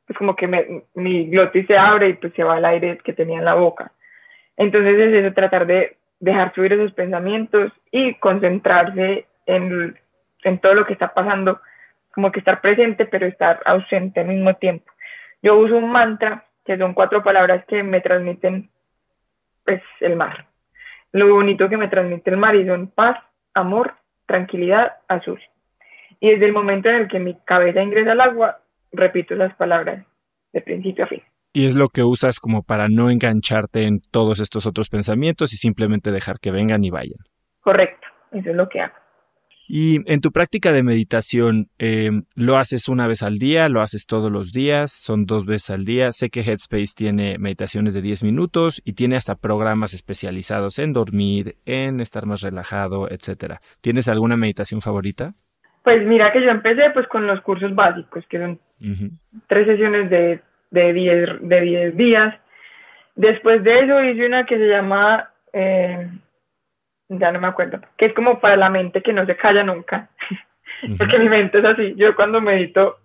[0.05, 0.47] Pues como que
[0.95, 3.93] mi glotis se abre y pues se va el aire que tenía en la boca.
[4.57, 9.99] Entonces es eso, tratar de dejar subir esos pensamientos y concentrarse en,
[10.45, 11.59] en todo lo que está pasando,
[12.13, 14.89] como que estar presente pero estar ausente al mismo tiempo.
[15.41, 18.69] Yo uso un mantra que son cuatro palabras que me transmiten
[19.65, 20.45] pues el mar.
[21.11, 23.17] Lo bonito que me transmite el mar y son paz,
[23.53, 25.41] amor, tranquilidad, azul.
[26.21, 28.59] Y desde el momento en el que mi cabeza ingresa al agua,
[28.93, 30.05] repito las palabras
[30.53, 31.21] de principio a fin.
[31.53, 35.57] Y es lo que usas como para no engancharte en todos estos otros pensamientos y
[35.57, 37.19] simplemente dejar que vengan y vayan.
[37.61, 39.03] Correcto, eso es lo que hago.
[39.67, 43.69] Y en tu práctica de meditación, eh, ¿lo haces una vez al día?
[43.69, 44.91] ¿Lo haces todos los días?
[44.91, 46.11] ¿Son dos veces al día?
[46.11, 51.55] Sé que Headspace tiene meditaciones de 10 minutos y tiene hasta programas especializados en dormir,
[51.65, 53.61] en estar más relajado, etcétera.
[53.81, 55.33] ¿Tienes alguna meditación favorita?
[55.83, 58.59] Pues mira que yo empecé pues con los cursos básicos, que son
[59.47, 60.41] tres sesiones de
[60.73, 62.35] de 10 de diez días.
[63.15, 66.09] Después de eso hice una que se llama, eh,
[67.09, 70.09] ya no me acuerdo, que es como para la mente que no se calla nunca,
[70.97, 71.93] porque mi mente es así.
[71.95, 72.97] Yo cuando medito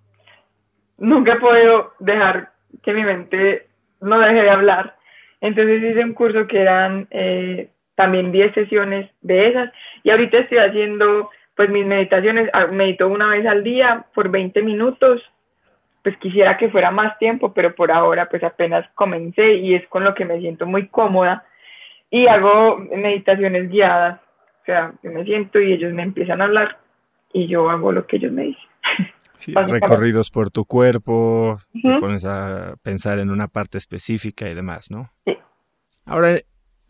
[0.97, 2.53] nunca he podido dejar
[2.83, 3.67] que mi mente
[4.01, 4.97] no deje de hablar.
[5.43, 9.71] Entonces hice un curso que eran eh, también 10 sesiones de esas
[10.03, 14.63] y ahorita estoy haciendo pues mis meditaciones, ah, medito una vez al día por 20
[14.63, 15.21] minutos
[16.03, 20.05] pues quisiera que fuera más tiempo, pero por ahora pues apenas comencé y es con
[20.05, 21.45] lo que me siento muy cómoda
[22.11, 24.21] y hago meditaciones guiadas,
[24.63, 26.79] o sea, yo me siento y ellos me empiezan a hablar
[27.33, 28.69] y yo hago lo que ellos me dicen.
[29.69, 35.11] recorridos por tu cuerpo, te pones a pensar en una parte específica y demás, ¿no?
[35.25, 35.37] Sí.
[36.07, 36.39] Ahora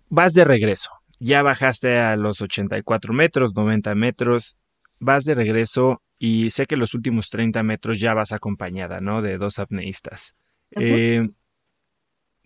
[0.09, 4.57] vas de regreso, ya bajaste a los 84 metros, 90 metros,
[4.99, 9.23] vas de regreso y sé que los últimos 30 metros ya vas acompañada, ¿no?
[9.23, 10.35] De dos apneístas.
[10.73, 11.29] Eh,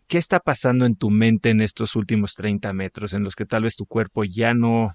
[0.08, 3.62] ¿Qué está pasando en tu mente en estos últimos 30 metros en los que tal
[3.62, 4.92] vez tu cuerpo ya no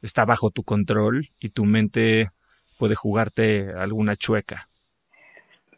[0.00, 2.28] está bajo tu control y tu mente
[2.78, 4.68] puede jugarte alguna chueca?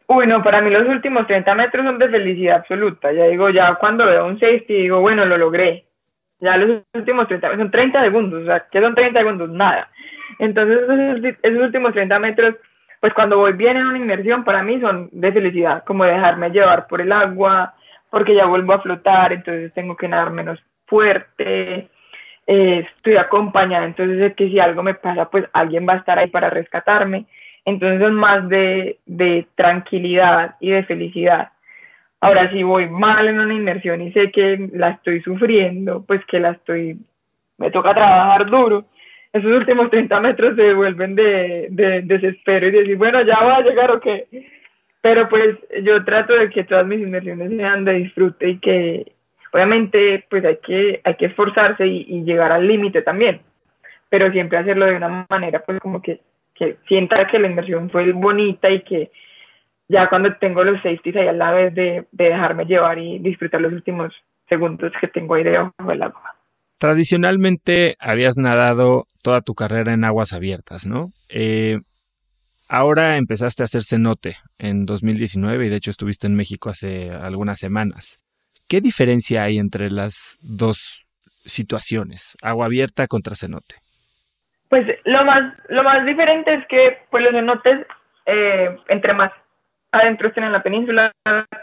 [0.09, 3.13] Uy, no, para mí los últimos 30 metros son de felicidad absoluta.
[3.13, 5.87] Ya digo, ya cuando veo un safety digo, bueno, lo logré.
[6.39, 9.51] Ya los últimos 30 son 30 segundos, o sea, ¿qué son 30 segundos?
[9.51, 9.91] Nada.
[10.39, 12.55] Entonces, esos, últimos 30 metros,
[13.01, 16.87] pues cuando voy bien en una inmersión, para mí son de felicidad, como dejarme llevar
[16.87, 17.75] por el agua,
[18.11, 21.89] porque ya vuelvo a flotar, entonces tengo que nadar menos fuerte,
[22.47, 26.19] eh, estoy acompañada, entonces es que si algo me pasa, pues alguien va a estar
[26.19, 27.27] ahí para rescatarme.
[27.65, 31.51] Entonces son más de, de tranquilidad y de felicidad.
[32.21, 36.41] Ahora, si voy mal en una inmersión y sé que la estoy sufriendo, pues que
[36.41, 36.99] la estoy,
[37.59, 38.87] me toca trabajar duro,
[39.37, 43.63] esos últimos 30 metros se vuelven de, de desespero y decir, bueno, ya va a
[43.63, 44.27] llegar o qué.
[45.01, 49.13] Pero pues yo trato de que todas mis inversiones sean de disfrute y que
[49.53, 53.41] obviamente pues hay que, hay que esforzarse y, llegar al límite también,
[54.09, 56.21] pero siempre hacerlo de una manera pues como que,
[56.55, 59.11] que sienta que la inversión fue bonita y que
[59.89, 63.61] ya cuando tengo los safeties ahí al lado es de, de dejarme llevar y disfrutar
[63.61, 64.13] los últimos
[64.49, 66.36] segundos que tengo ahí debajo del agua.
[66.79, 71.09] Tradicionalmente habías nadado toda tu carrera en aguas abiertas, ¿no?
[71.31, 71.79] Eh,
[72.69, 77.61] ahora empezaste a hacer cenote en 2019 y de hecho estuviste en México hace algunas
[77.61, 78.19] semanas.
[78.69, 81.07] ¿Qué diferencia hay entre las dos
[81.47, 83.77] situaciones, agua abierta contra cenote?
[84.69, 87.87] Pues lo más, lo más diferente es que pues los cenotes,
[88.27, 89.33] eh, entre más
[89.93, 91.11] adentro estén en la península,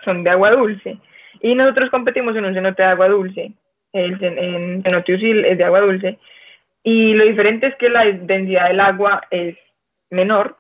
[0.04, 0.98] son de agua dulce.
[1.42, 3.54] Y nosotros competimos en un cenote de agua dulce
[3.94, 6.20] el, en Cenotiusil es de agua dulce,
[6.84, 9.56] y lo diferente es que la densidad del agua es
[10.10, 10.58] menor,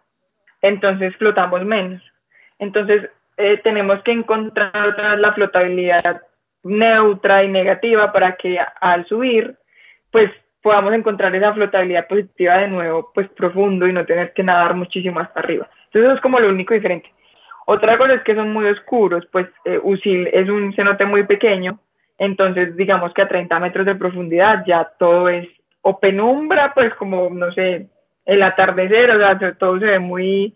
[0.61, 2.01] entonces flotamos menos.
[2.59, 6.21] Entonces eh, tenemos que encontrar la flotabilidad
[6.63, 9.55] neutra y negativa para que al subir,
[10.11, 14.73] pues podamos encontrar esa flotabilidad positiva de nuevo, pues profundo y no tener que nadar
[14.75, 15.69] muchísimo hasta arriba.
[15.87, 17.11] Entonces eso es como lo único diferente.
[17.65, 21.79] Otra cosa es que son muy oscuros, pues eh, Usil es un cenote muy pequeño,
[22.17, 25.47] entonces digamos que a 30 metros de profundidad ya todo es
[25.81, 27.87] o penumbra, pues como, no sé,
[28.25, 30.55] el atardecer, o sea, todo se ve muy,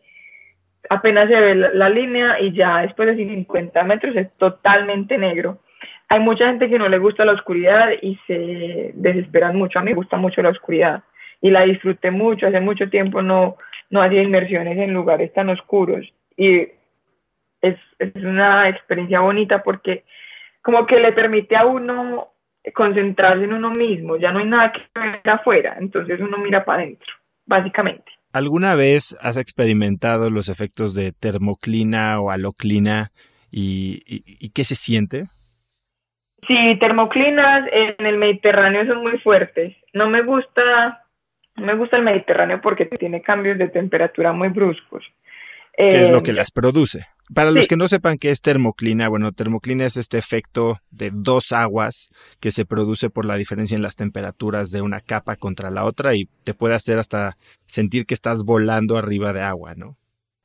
[0.90, 5.60] apenas se ve la, línea y ya después de 50 metros es totalmente negro.
[6.08, 9.80] Hay mucha gente que no le gusta la oscuridad y se desesperan mucho.
[9.80, 11.04] A mí me gusta mucho la oscuridad
[11.42, 12.48] y la disfruté mucho.
[12.48, 13.58] Hace mucho tiempo no,
[13.90, 16.70] no hacía inmersiones en lugares tan oscuros y
[17.62, 20.06] es, es una experiencia bonita porque
[20.68, 22.34] como que le permite a uno
[22.74, 26.84] concentrarse en uno mismo, ya no hay nada que ver afuera, entonces uno mira para
[26.84, 27.08] adentro,
[27.46, 28.12] básicamente.
[28.34, 33.12] ¿Alguna vez has experimentado los efectos de termoclina o aloclina
[33.50, 35.28] y, y, qué se siente?
[36.46, 39.74] Sí, termoclinas en el Mediterráneo son muy fuertes.
[39.94, 41.06] No me gusta,
[41.56, 45.06] no me gusta el Mediterráneo porque tiene cambios de temperatura muy bruscos.
[45.78, 47.08] ¿Qué es lo que eh, las produce?
[47.34, 51.52] Para los que no sepan qué es termoclina, bueno, termoclina es este efecto de dos
[51.52, 52.10] aguas
[52.42, 56.16] que se produce por la diferencia en las temperaturas de una capa contra la otra
[56.16, 57.34] y te puede hacer hasta
[57.66, 59.96] sentir que estás volando arriba de agua, ¿no?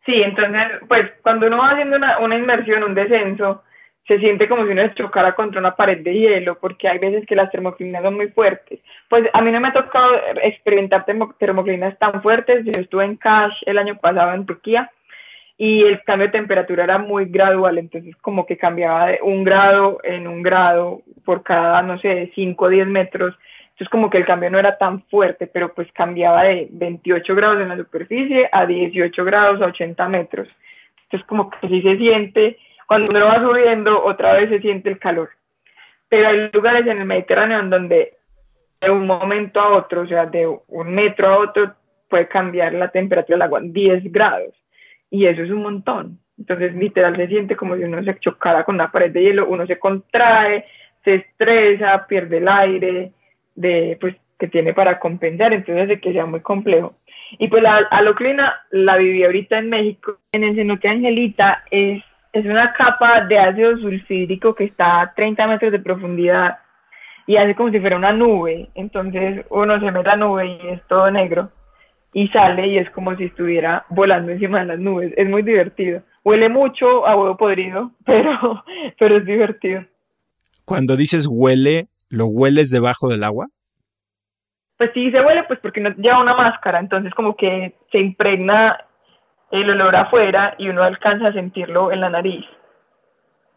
[0.04, 3.62] Sí, entonces, pues cuando uno va haciendo una, una inmersión, un descenso,
[4.08, 7.24] se siente como si uno se chocara contra una pared de hielo, porque hay veces
[7.26, 8.80] que las termoclinas son muy fuertes.
[9.08, 11.06] Pues a mí no me ha tocado experimentar
[11.38, 12.64] termoclinas tan fuertes.
[12.64, 14.90] Yo estuve en Cash el año pasado en Turquía
[15.58, 19.98] y el cambio de temperatura era muy gradual, entonces como que cambiaba de un grado
[20.02, 23.34] en un grado por cada, no sé, 5 o 10 metros,
[23.70, 27.60] entonces como que el cambio no era tan fuerte, pero pues cambiaba de 28 grados
[27.60, 30.48] en la superficie a 18 grados a 80 metros,
[31.04, 34.98] entonces como que sí se siente, cuando uno va subiendo otra vez se siente el
[34.98, 35.30] calor,
[36.08, 38.14] pero hay lugares en el Mediterráneo en donde
[38.80, 41.74] de un momento a otro, o sea, de un metro a otro,
[42.08, 44.61] puede cambiar la temperatura del agua 10 grados
[45.12, 46.18] y eso es un montón.
[46.38, 49.66] Entonces, literal, se siente como si uno se chocara con una pared de hielo, uno
[49.66, 50.64] se contrae,
[51.04, 53.12] se estresa, pierde el aire
[53.54, 56.94] de, pues, que tiene para compensar, entonces de que sea muy complejo.
[57.38, 60.16] Y pues la aloclina la viví ahorita en México.
[60.32, 65.46] En el cenote Angelita es, es una capa de ácido sulfídrico que está a 30
[65.46, 66.58] metros de profundidad
[67.26, 68.68] y hace como si fuera una nube.
[68.74, 71.50] Entonces uno se mete la nube y es todo negro
[72.12, 75.12] y sale y es como si estuviera volando encima de las nubes.
[75.16, 76.02] Es muy divertido.
[76.24, 78.64] Huele mucho a huevo podrido, pero,
[78.98, 79.84] pero es divertido.
[80.64, 83.48] Cuando dices huele, ¿lo hueles debajo del agua?
[84.76, 88.78] Pues sí se huele, pues porque no lleva una máscara, entonces como que se impregna
[89.50, 92.44] el olor afuera y uno alcanza a sentirlo en la nariz.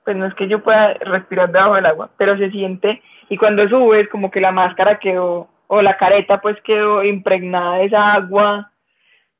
[0.03, 3.67] Pues no es que yo pueda respirar debajo del agua, pero se siente y cuando
[3.67, 8.71] subes como que la máscara quedó o la careta pues quedó impregnada de esa agua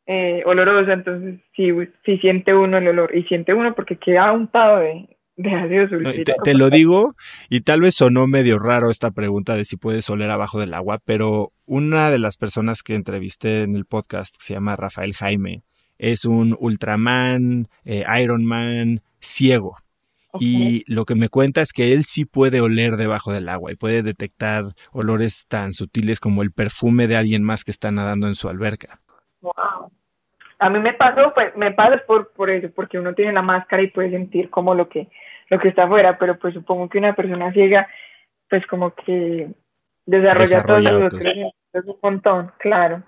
[0.07, 1.69] eh, olorosa, entonces sí,
[2.05, 6.33] sí siente uno el olor y siente uno porque queda untado de, de ácido sulfúrico.
[6.43, 7.15] te, lo digo
[7.49, 10.99] y tal vez sonó medio raro esta pregunta de si puedes oler abajo del agua,
[11.03, 15.63] pero una de las personas que entrevisté en el podcast se llama Rafael Jaime,
[15.97, 19.77] es un Ultraman, eh, Ironman ciego.
[20.39, 23.75] Y lo que me cuenta es que él sí puede oler debajo del agua y
[23.75, 28.35] puede detectar olores tan sutiles como el perfume de alguien más que está nadando en
[28.35, 28.99] su alberca.
[29.41, 29.91] Wow.
[30.59, 33.83] A mí me pasó, pues me pasa por, por eso, porque uno tiene la máscara
[33.83, 35.09] y puede sentir como lo que,
[35.49, 37.87] lo que está afuera, pero pues supongo que una persona ciega,
[38.49, 39.49] pues como que
[40.05, 41.07] desarrolla, todo eso,
[41.73, 43.03] es un montón, claro.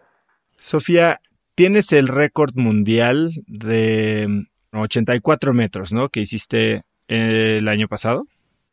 [0.58, 1.20] Sofía,
[1.56, 4.28] tienes el récord mundial de
[4.74, 6.10] 84 metros, ¿no?
[6.10, 8.26] Que hiciste el año pasado?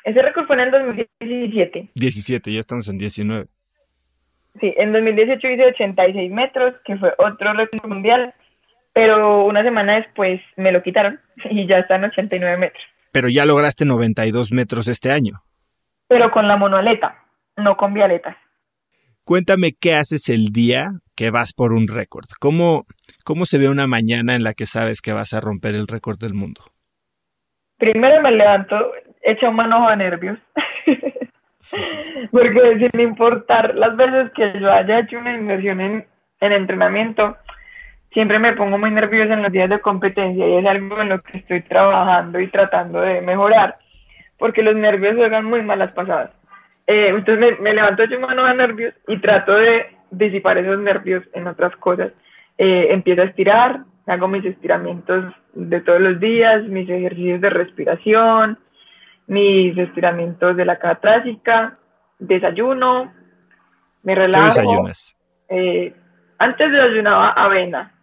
[0.05, 1.91] Ese récord fue en el 2017.
[1.95, 3.47] 17, ya estamos en 19.
[4.61, 8.35] Sí, en 2018 hice 86 metros, que fue otro récord mundial,
[8.93, 11.21] pero una semana después me lo quitaron
[11.51, 12.83] y ya está en 89 metros.
[13.13, 15.41] Pero ya lograste 92 metros este año.
[16.09, 17.25] Pero con la monoaleta,
[17.57, 18.37] no con vialetas.
[19.25, 22.27] Cuéntame qué haces el día que vas por un récord.
[22.41, 22.85] ¿Cómo,
[23.25, 26.19] ¿Cómo se ve una mañana en la que sabes que vas a romper el récord
[26.19, 26.63] del mundo?
[27.85, 30.39] Primero me levanto hecha un manojo de nervios.
[32.31, 36.07] Porque sin importar las veces que yo haya hecho una inversión en,
[36.41, 37.37] en entrenamiento,
[38.13, 41.21] siempre me pongo muy nerviosa en los días de competencia y es algo en lo
[41.23, 43.77] que estoy trabajando y tratando de mejorar,
[44.39, 46.31] porque los nervios juegan muy malas pasadas.
[46.87, 51.25] Eh, entonces me, me, levanto un manojo de nervios y trato de disipar esos nervios
[51.33, 52.13] en otras cosas.
[52.59, 58.59] Eh, empiezo a estirar, hago mis estiramientos de todos los días, mis ejercicios de respiración,
[59.27, 61.79] mis estiramientos de la cara trágica,
[62.19, 63.13] desayuno,
[64.03, 64.45] Me relajo.
[64.45, 65.17] ¿Qué desayunas?
[65.49, 65.95] Eh,
[66.39, 67.95] antes desayunaba avena,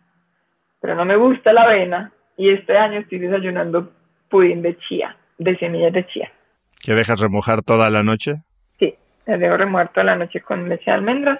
[0.80, 3.91] pero no me gusta la avena y este año estoy desayunando
[4.30, 6.32] pudín de chía, de semillas de chía.
[6.84, 8.41] ¿Que dejas remojar toda la noche?
[8.80, 8.95] Sí,
[9.28, 11.39] las dejo remojar toda la noche con leche de almendras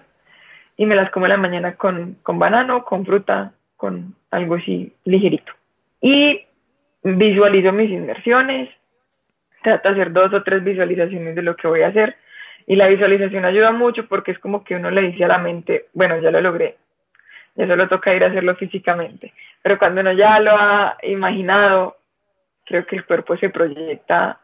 [0.78, 4.94] y me las como en la mañana con, con banano, con fruta, con algo así
[5.06, 5.54] ligerito.
[6.02, 6.46] Y
[7.04, 8.70] visualizo mis inversiones,
[9.64, 12.16] trato de hacer dos o tres visualizaciones de lo que voy a hacer
[12.68, 15.88] y la visualización ayuda mucho porque es como que uno le dice a la mente,
[15.94, 16.78] bueno, ya lo logré,
[17.56, 21.98] ya solo toca ir a hacerlo físicamente, pero cuando uno ya lo ha imaginado,
[22.66, 24.40] creo que el cuerpo se proyecta,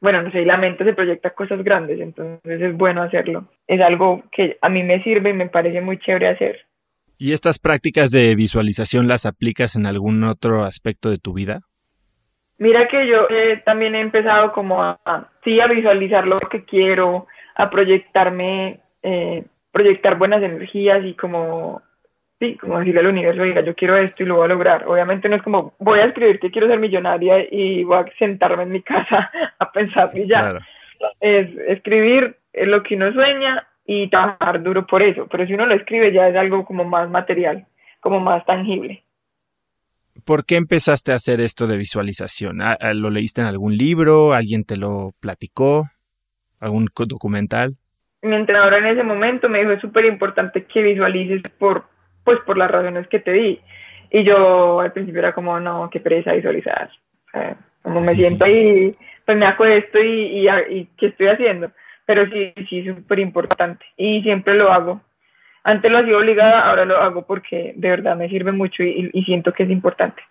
[0.00, 3.48] bueno, no sé, y la mente se proyecta cosas grandes, entonces es bueno hacerlo.
[3.66, 6.66] Es algo que a mí me sirve y me parece muy chévere hacer.
[7.18, 11.60] ¿Y estas prácticas de visualización las aplicas en algún otro aspecto de tu vida?
[12.58, 14.98] Mira que yo eh, también he empezado como a,
[15.44, 21.82] sí, a visualizar lo que quiero, a proyectarme, eh, proyectar buenas energías y como,
[22.38, 24.86] sí, como decirle al universo, diga, yo quiero esto y lo voy a lograr.
[24.86, 28.62] Obviamente no es como, voy a escribir que quiero ser millonaria y voy a sentarme
[28.64, 30.58] en mi casa a pensar y ya.
[31.20, 35.26] Es escribir lo que uno sueña y trabajar duro por eso.
[35.30, 37.66] Pero si uno lo escribe ya es algo como más material,
[38.00, 39.02] como más tangible.
[40.24, 42.62] ¿Por qué empezaste a hacer esto de visualización?
[42.62, 44.32] ¿Ah, ah, ¿Lo leíste en algún libro?
[44.32, 45.84] ¿Alguien te lo platicó?
[46.60, 47.74] ¿Algún documental?
[48.22, 51.84] Mi entrenador en ese momento me dijo es súper importante que visualices por,
[52.24, 53.60] pues, por las razones que te di.
[54.10, 56.88] Y yo al principio era como, no, qué pereza visualizar.
[57.82, 61.70] como me siento ahí, pues me acuesto y, y, y ¿qué estoy haciendo?
[62.06, 63.84] Pero sí, sí, es súper importante.
[63.96, 65.00] Y siempre lo hago
[65.64, 69.52] antes lo hacía obligada, ahora lo hago porque de verdad me sirve mucho y, siento
[69.52, 70.22] que es importante.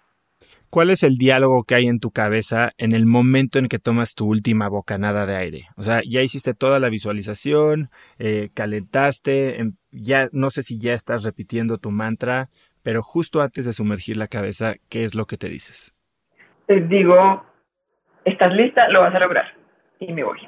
[0.69, 4.13] ¿Cuál es el diálogo que hay en tu cabeza en el momento en que tomas
[4.13, 5.61] tu última bocanada de aire?
[5.75, 10.93] O sea, ya hiciste toda la visualización, eh, calentaste, em, ya no sé si ya
[10.93, 12.49] estás repitiendo tu mantra,
[12.83, 15.93] pero justo antes de sumergir la cabeza, ¿qué es lo que te dices?
[16.67, 17.43] Te digo,
[18.25, 19.45] estás lista, lo vas a lograr
[19.99, 20.39] y me voy.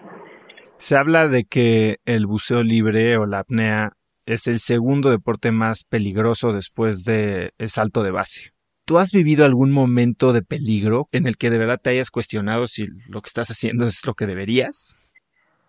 [0.78, 3.94] Se habla de que el buceo libre o la apnea
[4.26, 8.52] es el segundo deporte más peligroso después de el salto de base.
[8.86, 12.68] ¿Tú has vivido algún momento de peligro en el que de verdad te hayas cuestionado
[12.68, 14.96] si lo que estás haciendo es lo que deberías?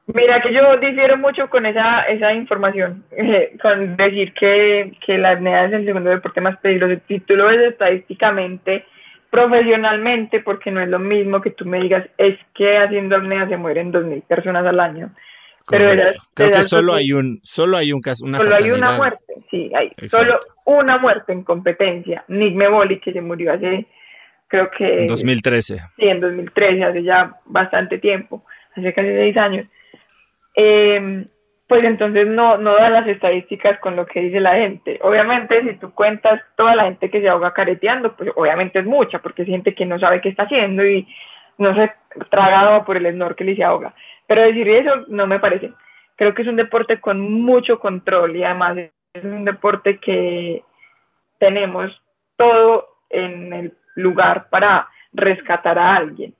[0.09, 3.05] Mira que yo difiero mucho con esa, esa información,
[3.63, 7.01] con decir que, que la apnea es el segundo deporte más peligroso.
[7.09, 8.85] Si tú lo ves estadísticamente,
[9.31, 13.57] profesionalmente, porque no es lo mismo que tú me digas, es que haciendo apnea se
[13.57, 15.11] mueren 2.000 personas al año.
[15.69, 19.35] Pero Creo que solo hay un, solo hay un caso, una Solo hay una muerte,
[19.51, 22.25] sí, hay solo una muerte en competencia.
[22.29, 23.87] Nick Meboli, que se murió hace,
[24.47, 24.99] creo que...
[25.01, 25.77] En 2013.
[25.97, 28.45] Sí, en 2013, hace ya bastante tiempo,
[28.77, 29.67] hace casi seis años.
[30.55, 31.27] Eh,
[31.69, 35.01] pues entonces no, no da las estadísticas con lo que dice la gente.
[35.03, 39.19] Obviamente, si tú cuentas toda la gente que se ahoga careteando, pues obviamente es mucha,
[39.19, 41.07] porque es gente que no sabe qué está haciendo y
[41.59, 41.93] no se
[42.31, 43.95] tragado por el snorkel y se ahoga.
[44.29, 45.73] Pero decir eso no me parece.
[46.15, 48.79] Creo que es un deporte con mucho control y además
[49.13, 50.63] es un deporte que
[51.39, 51.91] tenemos
[52.37, 56.35] todo en el lugar para rescatar a alguien.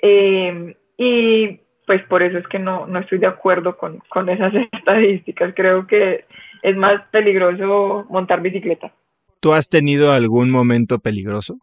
[0.00, 4.52] Eh, y pues por eso es que no, no estoy de acuerdo con, con esas
[4.72, 5.54] estadísticas.
[5.56, 6.26] Creo que
[6.62, 8.92] es más peligroso montar bicicleta.
[9.40, 11.56] ¿Tú has tenido algún momento peligroso?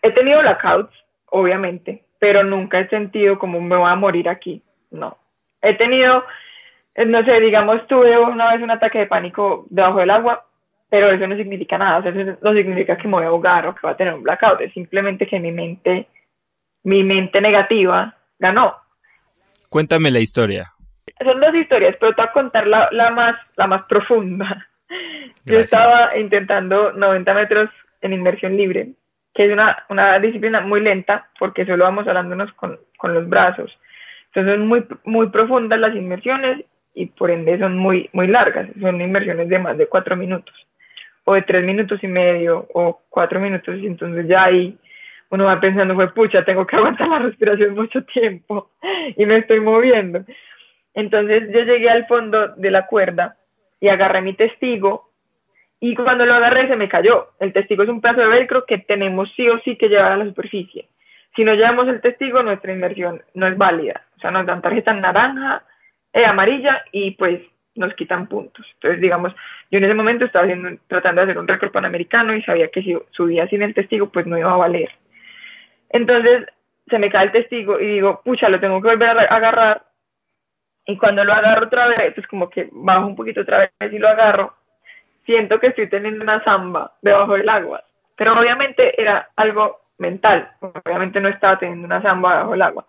[0.00, 0.94] He tenido blackouts,
[1.26, 5.18] obviamente, pero nunca he sentido como me voy a morir aquí, no.
[5.60, 6.24] He tenido,
[6.94, 10.46] eh, no sé, digamos, tuve una vez un ataque de pánico debajo del agua,
[10.88, 13.66] pero eso no significa nada, o sea, eso no significa que me voy a ahogar
[13.66, 16.06] o que voy a tener un blackout, es simplemente que mi mente,
[16.84, 18.76] mi mente negativa ganó.
[19.70, 20.66] Cuéntame la historia.
[21.24, 24.68] Son dos historias, pero te voy a contar la, la más, la más profunda.
[25.46, 27.70] Yo estaba intentando 90 metros
[28.02, 28.90] en inmersión libre
[29.34, 33.70] que es una, una disciplina muy lenta porque solo vamos hablándonos con, con los brazos.
[34.26, 36.64] Entonces son muy, muy profundas las inmersiones
[36.94, 38.68] y por ende son muy, muy largas.
[38.80, 40.54] Son inmersiones de más de cuatro minutos
[41.24, 44.76] o de tres minutos y medio o cuatro minutos y entonces ya ahí
[45.30, 48.70] uno va pensando, fue pucha, tengo que aguantar la respiración mucho tiempo
[49.16, 50.24] y me estoy moviendo.
[50.94, 53.36] Entonces yo llegué al fondo de la cuerda
[53.80, 55.10] y agarré mi testigo
[55.78, 57.28] y cuando lo agarré se me cayó.
[57.38, 60.16] El testigo es un pedazo de velcro que tenemos sí o sí que llevar a
[60.16, 60.88] la superficie.
[61.36, 64.02] Si no llevamos el testigo, nuestra inversión no es válida.
[64.16, 65.62] O sea, nos dan tarjeta naranja,
[66.12, 67.40] eh, amarilla y pues
[67.76, 68.66] nos quitan puntos.
[68.74, 69.32] Entonces, digamos,
[69.70, 72.82] yo en ese momento estaba haciendo, tratando de hacer un récord panamericano y sabía que
[72.82, 74.90] si subía sin el testigo, pues no iba a valer.
[75.90, 76.46] Entonces,
[76.88, 79.82] se me cae el testigo y digo, pucha, lo tengo que volver a agarrar
[80.86, 83.98] y cuando lo agarro otra vez, pues como que bajo un poquito otra vez y
[83.98, 84.54] lo agarro,
[85.24, 87.84] siento que estoy teniendo una zamba debajo del agua.
[88.16, 92.86] Pero obviamente era algo mental, obviamente no estaba teniendo una zamba debajo del agua.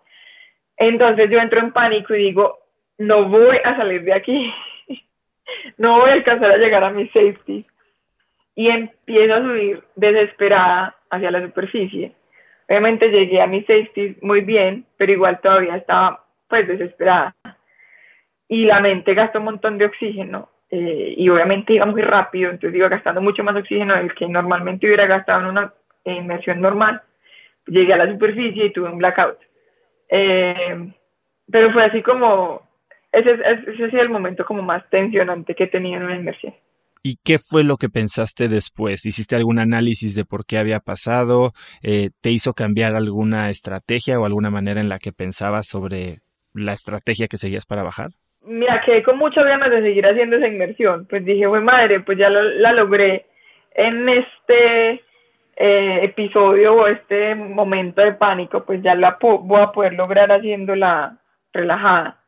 [0.76, 2.58] Entonces yo entro en pánico y digo,
[2.98, 4.52] no voy a salir de aquí,
[5.78, 7.64] no voy a alcanzar a llegar a mi safety.
[8.54, 12.12] Y empiezo a subir desesperada hacia la superficie.
[12.72, 17.36] Obviamente llegué a mi safety muy bien, pero igual todavía estaba pues desesperada.
[18.48, 22.74] Y la mente gastó un montón de oxígeno eh, y obviamente iba muy rápido, entonces
[22.74, 25.74] iba gastando mucho más oxígeno del que normalmente hubiera gastado en una
[26.06, 27.02] inmersión normal.
[27.66, 29.36] Llegué a la superficie y tuve un blackout.
[30.08, 30.94] Eh,
[31.50, 32.66] pero fue así como,
[33.12, 36.54] ese, ese ha sido el momento como más tensionante que he tenido en una inmersión.
[37.04, 39.04] ¿Y qué fue lo que pensaste después?
[39.06, 41.50] ¿Hiciste algún análisis de por qué había pasado?
[41.82, 46.20] Eh, ¿Te hizo cambiar alguna estrategia o alguna manera en la que pensabas sobre
[46.54, 48.10] la estrategia que seguías para bajar?
[48.44, 51.06] Mira, quedé con muchas ganas de seguir haciendo esa inmersión.
[51.10, 53.26] Pues dije, güey madre, pues ya la, logré
[53.74, 55.02] en este
[55.56, 61.18] eh, episodio o este momento de pánico, pues ya la voy a poder lograr haciéndola
[61.52, 62.20] relajada.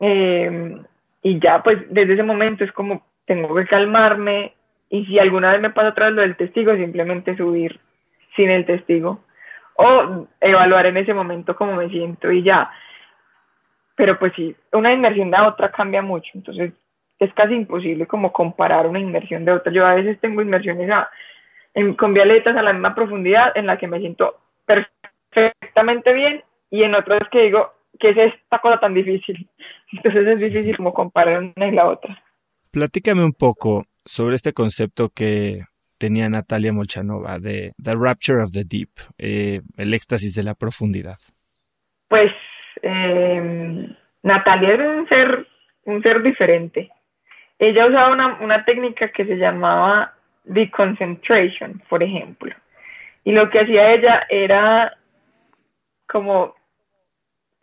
[0.00, 0.76] Eh,
[1.22, 4.54] y ya, pues desde ese momento es como tengo que calmarme
[4.88, 7.78] y si alguna vez me pasa otra vez lo del testigo, simplemente subir
[8.36, 9.20] sin el testigo
[9.76, 12.70] o evaluar en ese momento cómo me siento y ya.
[13.94, 16.72] Pero pues sí, una inmersión de otra cambia mucho, entonces
[17.18, 19.72] es casi imposible como comparar una inmersión de otra.
[19.72, 20.90] Yo a veces tengo inmersiones
[21.96, 26.94] con violetas a la misma profundidad en la que me siento perfectamente bien y en
[26.94, 29.48] otras que digo, ¿qué es esta cosa tan difícil?
[29.92, 32.22] Entonces es difícil como comparar una y la otra.
[32.70, 35.62] Platícame un poco sobre este concepto que
[35.98, 41.16] tenía Natalia Molchanova de The Rapture of the Deep, eh, el éxtasis de la profundidad.
[42.08, 42.32] Pues
[42.82, 43.88] eh,
[44.22, 45.46] Natalia era un ser,
[45.84, 46.90] un ser diferente.
[47.58, 50.14] Ella usaba una, una técnica que se llamaba
[50.44, 52.54] deconcentration, por ejemplo.
[53.24, 54.96] Y lo que hacía ella era
[56.06, 56.54] como,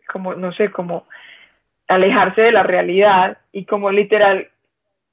[0.08, 1.06] como, no sé, como
[1.88, 4.48] alejarse de la realidad y como literal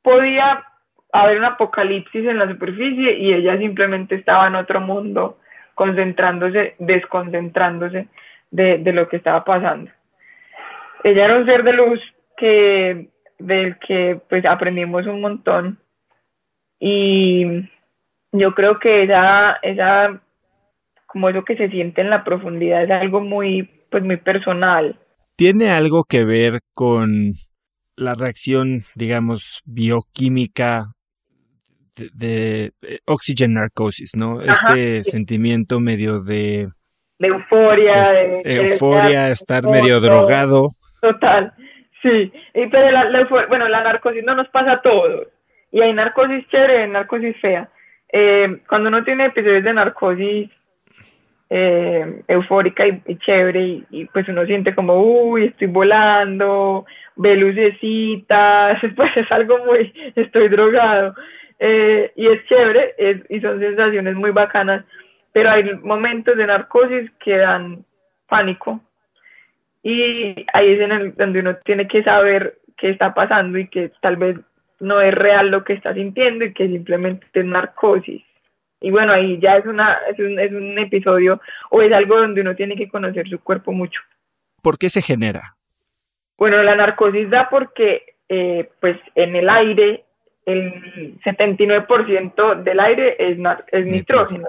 [0.01, 0.63] podía
[1.11, 5.39] haber un apocalipsis en la superficie y ella simplemente estaba en otro mundo,
[5.75, 8.07] concentrándose, desconcentrándose
[8.49, 9.91] de, de lo que estaba pasando.
[11.03, 11.99] Ella era un ser de luz
[12.37, 15.79] que, del que pues aprendimos un montón
[16.79, 17.69] y
[18.31, 20.21] yo creo que esa, esa,
[21.07, 24.95] como eso que se siente en la profundidad es algo muy, pues muy personal.
[25.35, 27.33] ¿Tiene algo que ver con
[28.01, 30.87] la reacción, digamos, bioquímica
[31.95, 32.71] de,
[33.05, 34.41] oxygen narcosis, ¿no?
[34.41, 36.67] este sentimiento medio de...
[37.19, 38.11] De euforia.
[38.11, 40.69] de, euforia, estar, medio drogado.
[41.01, 41.53] Total,
[42.01, 42.33] sí.
[42.55, 45.27] Y, pero la, bueno, la narcosis no nos pasa a todos.
[45.71, 47.69] Y hay narcosis chévere y narcosis fea.
[48.11, 50.49] Eh, cuando uno tiene episodios de narcosis
[51.53, 56.85] eh, eufórica y, chévere y, pues uno siente como, uy, estoy volando,
[57.21, 61.15] ve lucecitas, pues es algo muy, estoy drogado
[61.59, 64.83] eh, y es chévere y son sensaciones muy bacanas,
[65.31, 67.85] pero hay momentos de narcosis que dan
[68.27, 68.81] pánico
[69.83, 73.91] y ahí es en el, donde uno tiene que saber qué está pasando y que
[74.01, 74.37] tal vez
[74.79, 78.23] no es real lo que está sintiendo y que simplemente es narcosis.
[78.79, 82.41] Y bueno, ahí ya es, una, es, un, es un episodio o es algo donde
[82.41, 84.01] uno tiene que conocer su cuerpo mucho.
[84.63, 85.55] ¿Por qué se genera?
[86.41, 90.05] Bueno, la narcosis da porque eh, pues en el aire
[90.47, 93.37] el 79% del aire es,
[93.71, 94.47] es nitrógeno.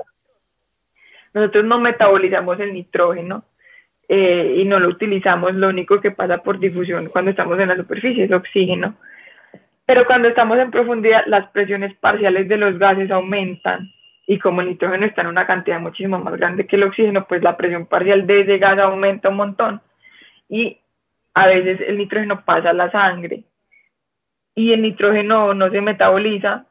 [1.34, 3.45] Nosotros no metabolizamos el nitrógeno
[4.09, 7.76] eh, y no lo utilizamos, lo único que pasa por difusión cuando estamos en la
[7.76, 8.95] superficie es oxígeno.
[9.84, 13.90] Pero cuando estamos en profundidad, las presiones parciales de los gases aumentan
[14.26, 17.43] y como el nitrógeno está en una cantidad muchísimo más grande que el oxígeno, pues
[17.43, 19.82] la presión parcial de ese gas aumenta un montón
[20.49, 20.78] y
[21.34, 23.44] a veces el nitrógeno pasa a la sangre
[24.54, 26.66] y el nitrógeno no se metaboliza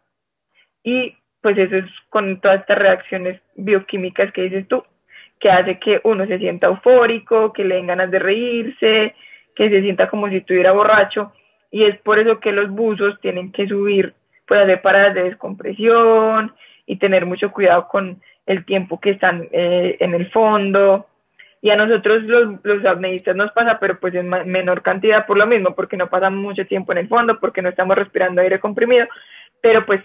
[0.84, 4.84] y pues eso es con todas estas reacciones bioquímicas que dices tú,
[5.40, 9.16] que hace que uno se sienta eufórico, que le den ganas de reírse,
[9.56, 11.34] que se sienta como si estuviera borracho
[11.72, 14.14] y es por eso que los buzos tienen que subir,
[14.46, 16.54] pues hacer paradas de descompresión,
[16.92, 21.08] y tener mucho cuidado con el tiempo que están eh, en el fondo.
[21.62, 25.46] Y a nosotros los, los apneístas nos pasa, pero pues en menor cantidad por lo
[25.46, 29.06] mismo, porque no pasamos mucho tiempo en el fondo, porque no estamos respirando aire comprimido,
[29.62, 30.02] pero pues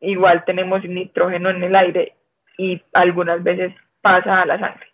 [0.00, 2.14] igual tenemos nitrógeno en el aire
[2.58, 4.86] y algunas veces pasa a la sangre.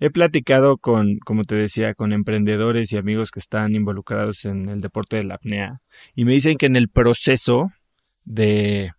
[0.00, 4.80] He platicado con, como te decía, con emprendedores y amigos que están involucrados en el
[4.80, 5.80] deporte de la apnea
[6.14, 7.70] y me dicen que en el proceso
[8.24, 8.90] de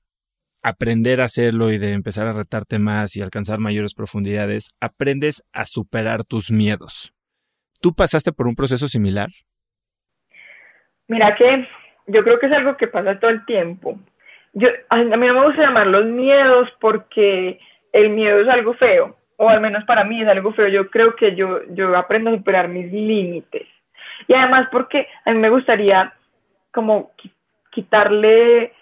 [0.64, 5.66] aprender a hacerlo y de empezar a retarte más y alcanzar mayores profundidades, aprendes a
[5.66, 7.14] superar tus miedos.
[7.82, 9.30] ¿Tú pasaste por un proceso similar?
[11.08, 11.68] Mira que
[12.08, 14.00] yo creo que es algo que pasa todo el tiempo.
[14.54, 17.60] Yo, a mí no me gusta llamar los miedos porque
[17.92, 20.68] el miedo es algo feo, o al menos para mí es algo feo.
[20.68, 23.68] Yo creo que yo, yo aprendo a superar mis límites.
[24.28, 26.14] Y además porque a mí me gustaría
[26.72, 27.12] como
[27.72, 28.74] quitarle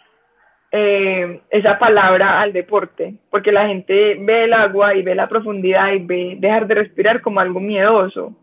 [0.72, 5.92] eh, esa palabra al deporte, porque la gente ve el agua y ve la profundidad
[5.94, 8.36] y ve dejar de respirar como algo miedoso.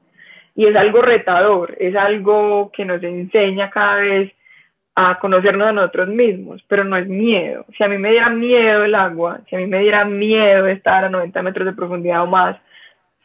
[0.54, 4.32] Y es algo retador, es algo que nos enseña cada vez
[4.98, 7.66] a conocernos a nosotros mismos, pero no es miedo.
[7.76, 11.04] Si a mí me diera miedo el agua, si a mí me diera miedo estar
[11.04, 12.56] a 90 metros de profundidad o más,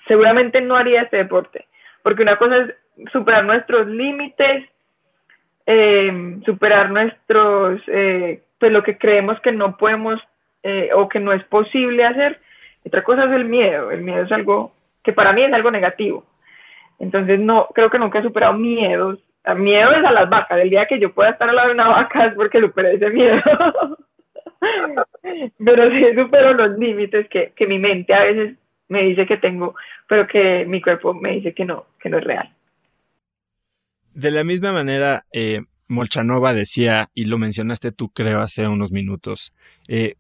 [0.06, 1.66] seguramente no haría este deporte,
[2.04, 2.76] porque una cosa es
[3.14, 4.66] superar nuestros límites,
[5.66, 10.22] eh, superar nuestros, eh, pues lo que creemos que no podemos
[10.64, 12.40] eh, o que no es posible hacer,
[12.86, 14.72] otra cosa es el miedo, el miedo es algo
[15.04, 16.26] que para mí es algo negativo.
[17.00, 19.20] Entonces no, creo que nunca he superado miedos
[19.56, 20.60] miedo es a las vacas.
[20.60, 23.10] El día que yo pueda estar al lado de una vaca es porque superé ese
[23.10, 23.42] miedo.
[25.66, 28.56] pero sí supero los límites que, que mi mente a veces
[28.88, 29.76] me dice que tengo,
[30.08, 32.50] pero que mi cuerpo me dice que no, que no es real.
[34.14, 35.62] De la misma manera, eh,
[35.92, 39.54] Molchanova decía, y lo mencionaste tú creo hace unos minutos,
[39.88, 40.16] eh,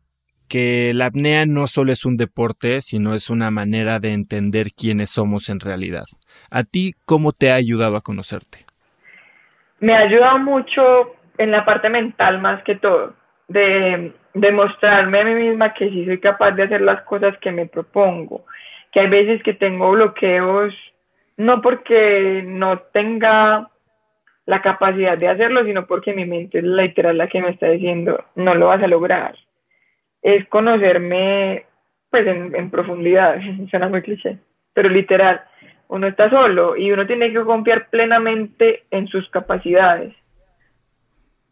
[0.48, 5.10] que la apnea no solo es un deporte, sino es una manera de entender quiénes
[5.10, 6.06] somos en realidad.
[6.50, 8.66] ¿A ti cómo te ha ayudado a conocerte?
[9.82, 13.14] me ha ayudado mucho en la parte mental más que todo,
[13.48, 17.66] de demostrarme a mí misma que sí soy capaz de hacer las cosas que me
[17.66, 18.46] propongo,
[18.92, 20.74] que hay veces que tengo bloqueos,
[21.36, 23.70] no porque no tenga
[24.52, 28.26] la capacidad de hacerlo, sino porque mi mente es literal la que me está diciendo,
[28.36, 29.34] no lo vas a lograr.
[30.22, 31.64] Es conocerme
[32.10, 33.40] pues en, profundidad,
[33.70, 34.40] suena muy cliché,
[34.74, 35.40] pero literal,
[35.88, 40.14] uno está solo y uno tiene que confiar plenamente en sus capacidades.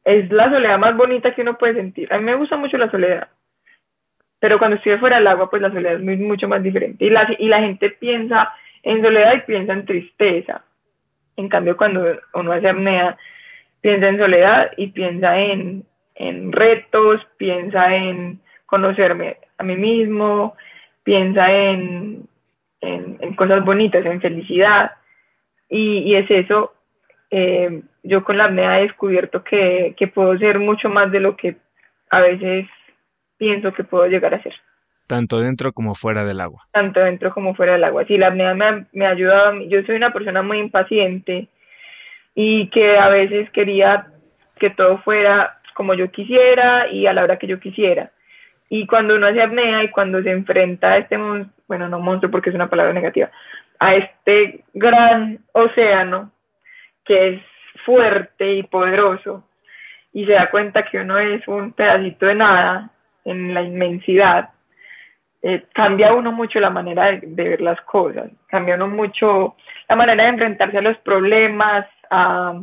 [0.03, 2.13] Es la soledad más bonita que uno puede sentir.
[2.13, 3.29] A mí me gusta mucho la soledad,
[4.41, 7.05] pero cuando estoy fuera del agua, pues la soledad es muy, mucho más diferente.
[7.05, 8.51] Y la, y la gente piensa
[8.83, 10.65] en soledad y piensa en tristeza.
[11.39, 13.17] En cambio, cuando uno hace apnea,
[13.81, 15.85] piensa en soledad y piensa en,
[16.15, 20.55] en retos, piensa en conocerme a mí mismo,
[21.03, 22.29] piensa en
[22.81, 24.91] en, cosas bonitas, en felicidad.
[25.69, 26.73] Y, es eso,
[27.29, 31.57] eh, yo con la apnea he descubierto que, puedo ser mucho más de lo que
[32.09, 32.67] a veces
[33.37, 34.53] pienso que puedo llegar a ser.
[35.09, 36.67] Tanto dentro como fuera del agua.
[36.71, 38.05] Tanto dentro como fuera del agua.
[38.05, 39.59] Sí, la apnea me, me ha ayudado.
[39.63, 41.47] Yo soy una persona muy impaciente
[42.35, 44.05] y que a veces quería
[44.59, 48.11] que todo fuera como yo quisiera y a la hora que yo quisiera.
[48.69, 52.29] Y cuando uno hace apnea y cuando se enfrenta a este monstruo, bueno, no monstruo
[52.29, 53.31] porque es una palabra negativa,
[53.79, 56.31] a este gran océano
[57.03, 57.41] que es
[57.83, 59.43] fuerte y poderoso
[60.13, 62.91] y se da cuenta que uno es un pedacito de nada
[63.25, 64.49] en la inmensidad,
[65.41, 69.55] eh, cambia uno mucho la manera de, ver las cosas, cambia uno mucho
[69.87, 72.61] la manera de enfrentarse a los problemas, a,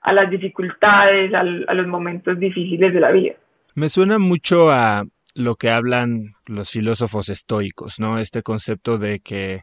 [0.00, 3.34] a las dificultades, a los momentos difíciles de la vida.
[3.74, 5.04] Me suena mucho a
[5.34, 8.18] lo que hablan los filósofos estoicos, ¿no?
[8.18, 9.62] Este concepto de que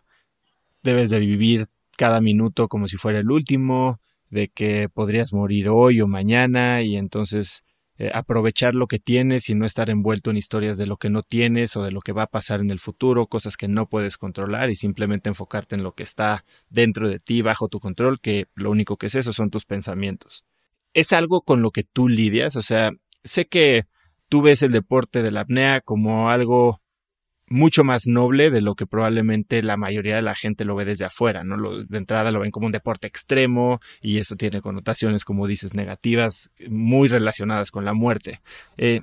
[0.84, 4.00] debes de vivir cada minuto como si fuera el último,
[4.30, 7.64] de que podrías morir hoy o mañana y entonces
[8.02, 11.22] eh, aprovechar lo que tienes y no estar envuelto en historias de lo que no
[11.22, 14.18] tienes o de lo que va a pasar en el futuro, cosas que no puedes
[14.18, 18.48] controlar y simplemente enfocarte en lo que está dentro de ti, bajo tu control, que
[18.56, 20.46] lo único que es eso son tus pensamientos.
[20.96, 22.56] ¿Es algo con lo que tú lidias?
[22.56, 22.90] O sea,
[23.24, 23.86] sé que
[24.30, 26.81] tú ves el deporte de la apnea como algo
[27.52, 31.06] mucho más noble de lo que probablemente la mayoría de la gente lo ve desde
[31.06, 31.84] afuera, ¿no?
[31.84, 36.50] de entrada lo ven como un deporte extremo y eso tiene connotaciones, como dices, negativas,
[36.70, 38.40] muy relacionadas con la muerte.
[38.78, 39.02] Eh,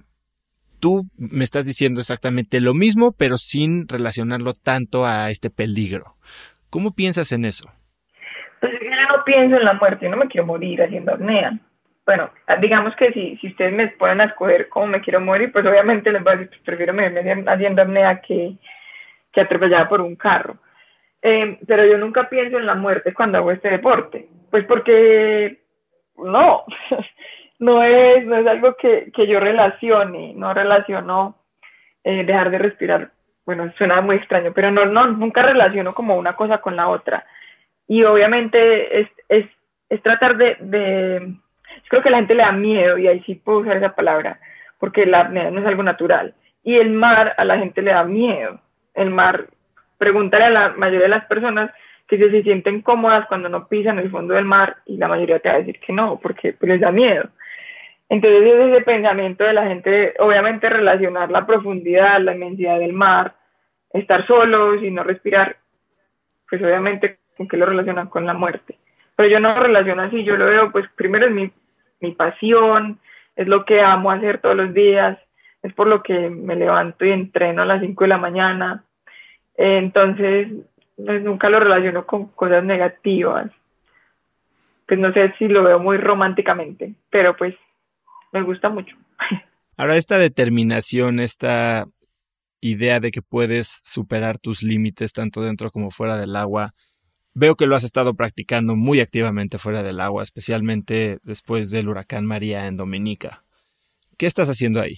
[0.80, 6.14] tú me estás diciendo exactamente lo mismo, pero sin relacionarlo tanto a este peligro.
[6.70, 7.70] ¿Cómo piensas en eso?
[8.61, 11.61] Pues yo no pienso en la muerte, no me quiero morir haciendo apnea
[12.09, 12.30] bueno,
[12.62, 16.11] digamos que si, si ustedes me ponen a escoger cómo me quiero morir, pues obviamente
[16.11, 18.54] les voy a decir, pues prefiero morirme haciendo apnea que,
[19.30, 20.56] que atropellada por un carro.
[21.20, 25.59] Eh, pero yo nunca pienso en la muerte cuando hago este deporte, pues porque
[26.16, 26.64] no,
[27.59, 31.36] no es, no es algo que, que yo relacione, no relaciono
[32.04, 33.11] eh, dejar de respirar
[33.44, 37.26] bueno, suena muy extraño, pero no, no, nunca relaciono como una cosa con la otra.
[37.86, 39.46] Y obviamente es, es,
[39.90, 41.34] es tratar de, de,
[41.89, 44.41] creo que la gente le da miedo, y ahí sí puedo usar esa palabra,
[44.79, 46.35] porque la apnea no es algo natural.
[46.62, 48.61] Y el mar a la gente le da miedo.
[48.95, 49.47] El mar,
[49.97, 51.70] pregúntale a la mayoría de las personas
[52.07, 55.39] que se, se sienten cómodas cuando no pisan el fondo del mar y la mayoría
[55.39, 57.29] te va a decir que no, porque pues, les da miedo.
[58.09, 63.35] Entonces es ese pensamiento de la gente, obviamente relacionar la profundidad, la inmensidad del mar,
[63.93, 65.57] estar solos y no respirar,
[66.49, 68.79] pues obviamente con qué lo relacionan con la muerte.
[69.14, 71.51] Pero yo no lo relaciono así, yo lo veo, pues primero es mi,
[72.01, 72.99] mi pasión,
[73.36, 75.18] es lo que amo hacer todos los días,
[75.62, 78.84] es por lo que me levanto y entreno a las 5 de la mañana.
[79.57, 80.49] entonces,
[80.96, 83.51] pues nunca lo relaciono con cosas negativas.
[84.86, 87.55] Pues no sé si lo veo muy románticamente, pero pues
[88.32, 88.96] me gusta mucho.
[89.76, 91.86] Ahora, esta determinación, esta
[92.61, 96.74] idea de que puedes superar tus límites tanto dentro como fuera del agua,
[97.35, 102.26] veo que lo has estado practicando muy activamente fuera del agua, especialmente después del huracán
[102.26, 103.43] María en Dominica.
[104.18, 104.97] ¿Qué estás haciendo ahí?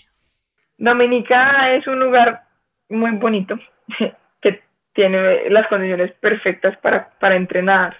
[0.78, 2.42] Dominica es un lugar
[2.88, 3.58] muy bonito
[4.42, 4.60] que
[4.94, 7.96] tiene las condiciones perfectas para, para entrenar.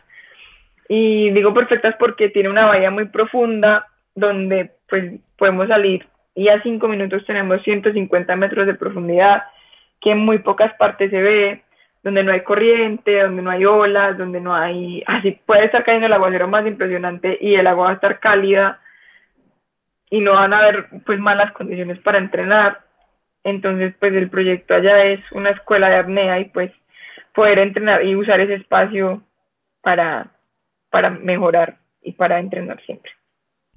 [0.89, 6.62] Y digo perfectas porque tiene una bahía muy profunda donde pues podemos salir y a
[6.62, 9.45] cinco minutos tenemos 150 metros de profundidad,
[10.01, 11.62] que en muy pocas partes se ve,
[12.03, 16.07] donde no hay corriente, donde no hay olas, donde no hay, así puede estar cayendo
[16.07, 18.80] el aguacero más impresionante y el agua va a estar cálida
[20.11, 22.80] y no van a haber pues malas condiciones para entrenar.
[23.44, 26.72] Entonces pues el proyecto allá es una escuela de apnea y pues
[27.34, 29.22] poder entrenar y usar ese espacio
[29.82, 30.32] para,
[30.90, 33.12] para mejorar y para entrenar siempre.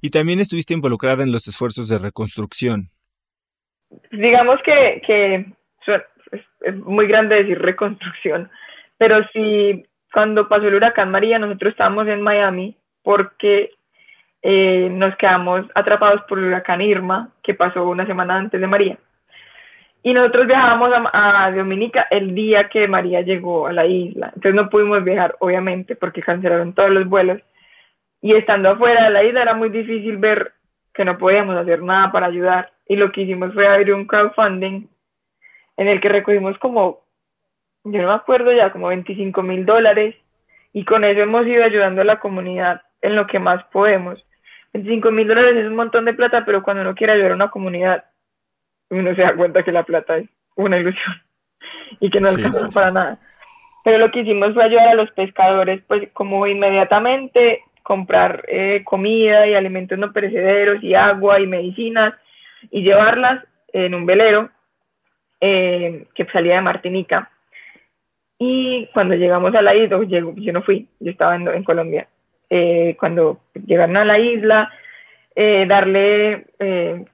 [0.00, 2.90] Y también estuviste involucrada en los esfuerzos de reconstrucción.
[4.10, 5.46] Digamos que, que
[6.64, 8.50] es, muy grande decir reconstrucción,
[8.98, 13.70] pero sí, cuando pasó el huracán María, nosotros estábamos en Miami porque
[14.42, 18.98] eh, nos quedamos atrapados por el huracán Irma, que pasó una semana antes de María.
[20.02, 24.26] Y nosotros viajábamos a, a, Dominica el día que María llegó a la isla.
[24.34, 27.40] Entonces no pudimos viajar, obviamente, porque cancelaron todos los vuelos
[28.24, 30.52] y estando afuera de la isla era muy difícil ver
[30.94, 34.86] que no podíamos hacer nada para ayudar y lo que hicimos fue abrir un crowdfunding
[35.76, 37.04] en el que recogimos como,
[37.84, 40.14] yo no me acuerdo ya, como 25 mil dólares
[40.72, 44.24] y con eso hemos ido ayudando a la comunidad en lo que más podemos.
[44.72, 47.50] 25 mil dólares es un montón de plata, pero cuando uno quiere ayudar a una
[47.50, 48.04] comunidad,
[48.90, 51.14] uno se da cuenta que la plata es una ilusión
[52.00, 53.18] y que no alcanza para nada.
[53.84, 59.46] Pero lo que hicimos fue ayudar a los pescadores, pues como inmediatamente comprar eh, comida
[59.46, 62.14] y alimentos no perecederos y agua y medicinas
[62.70, 64.50] y llevarlas en un velero
[65.46, 67.30] eh, que salía de Martinica.
[68.38, 72.08] Y cuando llegamos a la isla, yo, yo no fui, yo estaba en, Colombia.
[72.48, 74.70] Eh, cuando llegaron a la isla,
[75.36, 76.46] darle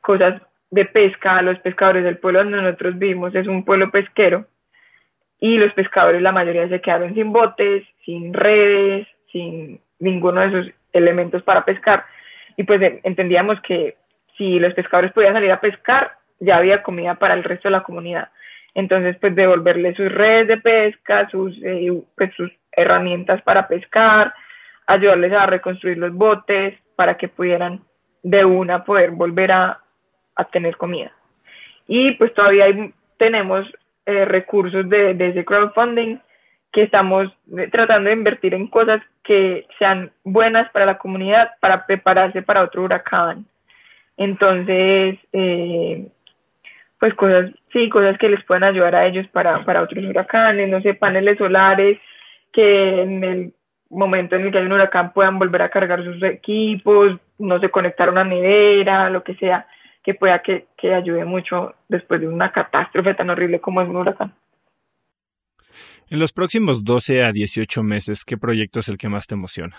[0.00, 4.46] cosas de pesca a los pescadores del pueblo donde nosotros vivimos, es un pueblo pesquero,
[5.40, 10.74] y los pescadores, la mayoría se quedaron sin botes, sin redes, sin ninguno de esos
[10.92, 12.04] elementos para pescar.
[12.56, 13.96] Y pues entendíamos que
[14.36, 17.82] si los pescadores podían salir a pescar, ya había comida para el resto de la
[17.82, 18.30] comunidad.
[18.74, 24.32] Entonces, pues devolverles sus redes de pesca, sus, eh, pues, sus herramientas para pescar,
[24.86, 27.80] ayudarles a reconstruir los botes para que pudieran
[28.22, 29.80] de una poder volver a,
[30.36, 31.12] a tener comida.
[31.86, 32.66] Y pues todavía
[33.18, 33.66] tenemos
[34.06, 36.18] eh, recursos de, de ese crowdfunding
[36.72, 41.86] que estamos eh, tratando de invertir en cosas que sean buenas para la comunidad para
[41.86, 43.46] prepararse para otro huracán.
[44.16, 46.08] Entonces, eh,
[47.00, 50.82] pues cosas, sí, cosas que les puedan ayudar a ellos para, para otros huracanes, no
[50.82, 51.98] sé, paneles solares
[52.52, 53.54] que en el
[53.88, 57.70] momento en el que hay un huracán puedan volver a cargar sus equipos, no sé,
[57.70, 59.66] conectar una nevera, lo que sea,
[60.04, 63.96] que pueda que, que ayude mucho después de una catástrofe tan horrible como es un
[63.96, 64.34] huracán.
[66.10, 69.76] En los próximos 12 a 18 meses, ¿qué proyecto es el que más te emociona?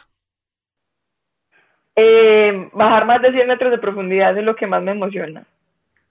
[1.95, 5.45] Eh, bajar más de 100 metros de profundidad es lo que más me emociona.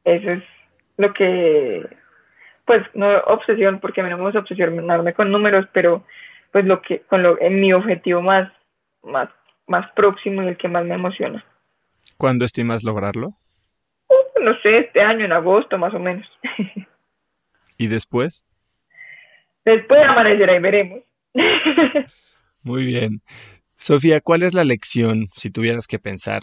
[0.05, 0.45] Eso es
[1.01, 1.87] lo que,
[2.67, 6.05] pues, no obsesión, porque me no me gusta obsesionarme con números, pero
[6.53, 8.53] pues lo que, con lo, en mi objetivo más,
[9.03, 9.29] más,
[9.67, 11.45] más próximo y el que más me emociona.
[12.17, 13.29] ¿Cuándo estimas lograrlo?
[14.09, 16.27] Uh, no sé, este año, en agosto más o menos.
[17.79, 18.45] ¿Y después?
[19.65, 21.01] Después amanecerá y veremos.
[22.63, 23.23] Muy bien.
[23.77, 26.43] Sofía, ¿cuál es la lección, si tuvieras que pensar,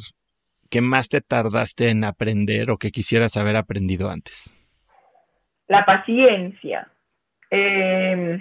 [0.69, 4.53] que más te tardaste en aprender o que quisieras haber aprendido antes?
[5.67, 6.87] La paciencia.
[7.49, 8.39] eh,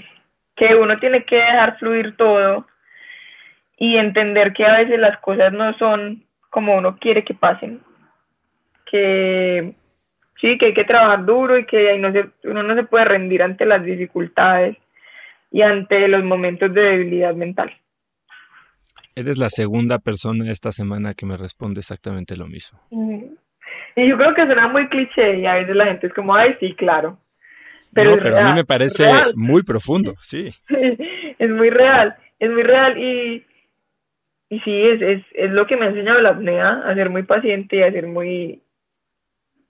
[0.56, 2.66] que uno tiene que dejar fluir todo
[3.76, 7.82] y entender que a veces las cosas no son como uno quiere que pasen,
[8.90, 9.74] que
[10.40, 12.00] sí, que hay que trabajar duro y que
[12.44, 14.76] uno no se puede rendir ante las dificultades
[15.50, 17.76] y ante los momentos de debilidad mental.
[19.16, 22.78] Eres la segunda persona esta semana que me responde exactamente lo mismo.
[23.96, 26.54] Y yo creo que suena muy cliché y a veces la gente es como, ay,
[26.60, 27.18] sí, claro.
[27.94, 30.50] Pero, no, pero a mí me parece muy profundo, sí.
[31.38, 33.46] es muy real, es muy real y,
[34.50, 37.22] y sí, es, es, es lo que me ha enseñado la apnea, a ser muy
[37.22, 38.60] paciente y a ser muy,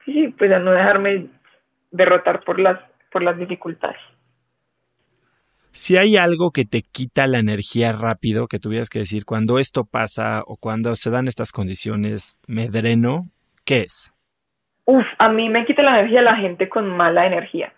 [0.04, 1.28] sí, pues a no dejarme
[1.92, 2.80] derrotar por las,
[3.12, 4.00] por las dificultades.
[5.76, 9.84] Si hay algo que te quita la energía rápido, que tuvieras que decir, cuando esto
[9.84, 13.26] pasa o cuando se dan estas condiciones, me dreno,
[13.66, 14.10] ¿qué es?
[14.86, 17.74] Uf, a mí me quita la energía la gente con mala energía.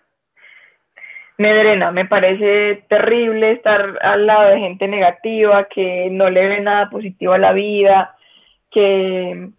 [1.37, 6.61] Me drena, me parece terrible estar al lado de gente negativa, que no le ve
[6.61, 8.15] nada positivo a la vida,
[8.71, 9.49] que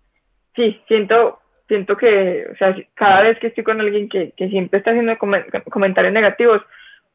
[0.56, 4.78] sí, siento, siento que, o sea, cada vez que estoy con alguien que, que siempre
[4.78, 6.62] está haciendo comentarios negativos,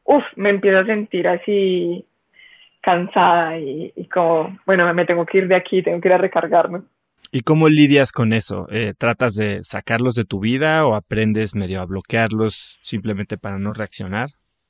[0.06, 2.04] uff, me empiezo a sentir así
[2.80, 6.82] cansada y, como, bueno, me tengo que ir de aquí, tengo que ir a recargarme.
[7.32, 8.68] ¿Y cómo lidias con eso?
[8.70, 13.72] Eh, ¿Tratas de sacarlos de tu vida o aprendes medio a bloquearlos simplemente para no
[13.72, 14.28] reaccionar?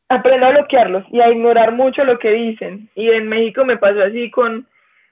[0.09, 2.89] Aprendo a bloquearlos y a ignorar mucho lo que dicen.
[2.95, 4.67] Y en México me pasó así con,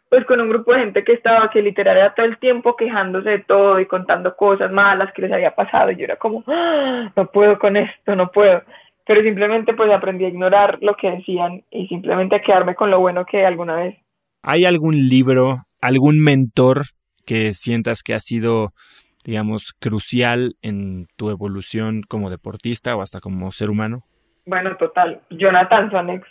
[0.09, 3.29] pues con un grupo de gente que estaba que literal era todo el tiempo quejándose
[3.29, 5.91] de todo y contando cosas malas que les había pasado.
[5.91, 7.12] Y yo era como, ¡Ah!
[7.14, 8.62] no puedo con esto, no puedo
[9.07, 13.00] pero simplemente pues aprendí a ignorar lo que decían y simplemente a quedarme con lo
[13.00, 13.96] bueno que alguna vez.
[14.42, 16.82] ¿Hay algún libro, algún mentor
[17.26, 18.72] que sientas que ha sido,
[19.24, 24.05] digamos, crucial en tu evolución como deportista o hasta como ser humano?
[24.46, 25.20] Bueno, total.
[25.30, 26.26] Jonathan Sonex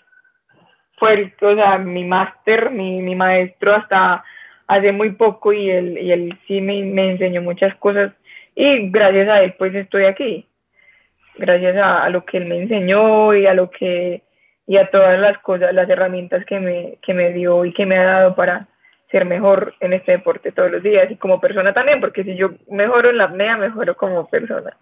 [0.97, 4.23] fue el, o sea, mi máster, mi, mi maestro hasta
[4.67, 8.13] hace muy poco y él, y él sí me, me enseñó muchas cosas
[8.55, 10.47] y gracias a él pues estoy aquí
[11.35, 14.23] gracias a, lo que él me enseñó y a lo que
[14.65, 17.97] y a todas las cosas, las herramientas que me, que me dio y que me
[17.97, 18.67] ha dado para
[19.11, 22.51] ser mejor en este deporte todos los días y como persona también, porque si yo
[22.69, 24.75] mejoro en la apnea, mejoro como persona.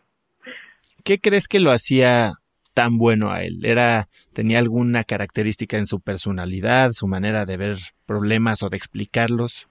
[1.04, 2.34] ¿Qué crees que lo hacía
[2.74, 3.66] tan bueno a él?
[3.66, 9.68] ¿Era, tenía alguna característica en su personalidad, su manera de ver problemas o de explicarlos?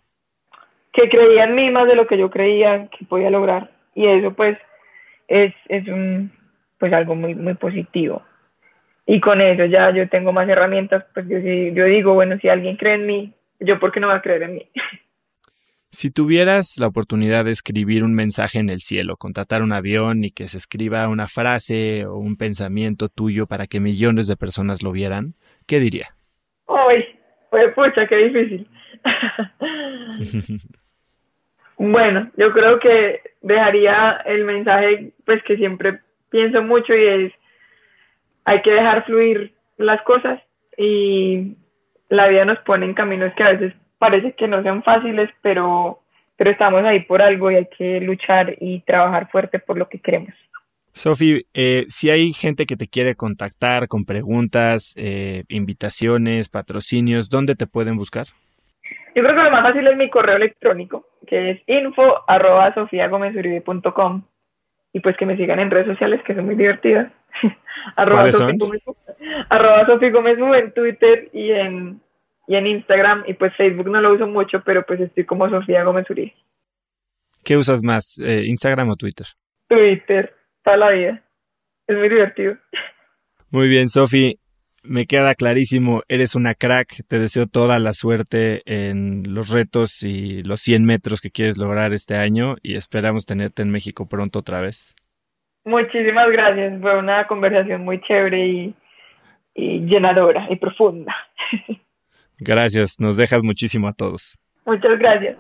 [0.93, 3.70] Que creía en mí más de lo que yo creía que podía lograr.
[3.95, 4.59] Y eso pues
[5.28, 6.33] es, es un,
[6.81, 8.22] pues algo muy, muy positivo.
[9.07, 12.76] Y con eso ya yo tengo más herramientas, pues yo, yo digo, bueno, si alguien
[12.76, 14.66] cree en mí, yo por qué no va a creer en mí.
[15.93, 20.31] Si tuvieras la oportunidad de escribir un mensaje en el cielo, contratar un avión y
[20.31, 24.93] que se escriba una frase o un pensamiento tuyo para que millones de personas lo
[24.93, 25.35] vieran,
[25.66, 26.14] ¿qué diría?
[26.68, 27.05] Uy,
[27.51, 28.68] pues pucha, qué difícil.
[31.76, 35.99] bueno, yo creo que dejaría el mensaje pues que siempre
[36.31, 37.33] pienso mucho y es,
[38.45, 40.41] hay que dejar fluir las cosas
[40.76, 41.57] y
[42.09, 46.01] la vida nos pone en caminos que a veces parece que no sean fáciles, pero,
[46.37, 50.01] pero estamos ahí por algo y hay que luchar y trabajar fuerte por lo que
[50.01, 50.35] queremos.
[50.93, 57.55] Sofi, eh, si hay gente que te quiere contactar con preguntas, eh, invitaciones, patrocinios, ¿dónde
[57.55, 58.26] te pueden buscar?
[59.14, 62.74] Yo creo que lo más fácil es mi correo electrónico, que es info arroba
[64.93, 67.12] y pues que me sigan en redes sociales que son muy divertidas.
[67.97, 68.82] arroba Sofi Gómez,
[69.49, 72.01] arroba Gómez en Twitter y en,
[72.47, 75.84] y en Instagram y pues Facebook no lo uso mucho, pero pues estoy como Sofía
[75.84, 76.34] Gómez Uribe.
[77.45, 79.26] ¿Qué usas más, eh, Instagram o Twitter?
[79.68, 81.22] Twitter, toda la vida.
[81.86, 82.57] Es muy divertido.
[83.53, 84.38] Muy bien, Sofi
[84.83, 90.43] me queda clarísimo, eres una crack, te deseo toda la suerte en los retos y
[90.43, 94.61] los 100 metros que quieres lograr este año y esperamos tenerte en México pronto otra
[94.61, 94.95] vez.
[95.64, 98.74] Muchísimas gracias, fue una conversación muy chévere y,
[99.55, 101.14] y llenadora y profunda.
[102.43, 104.39] Gracias, nos dejas muchísimo a todos.
[104.64, 105.37] Muchas gracias.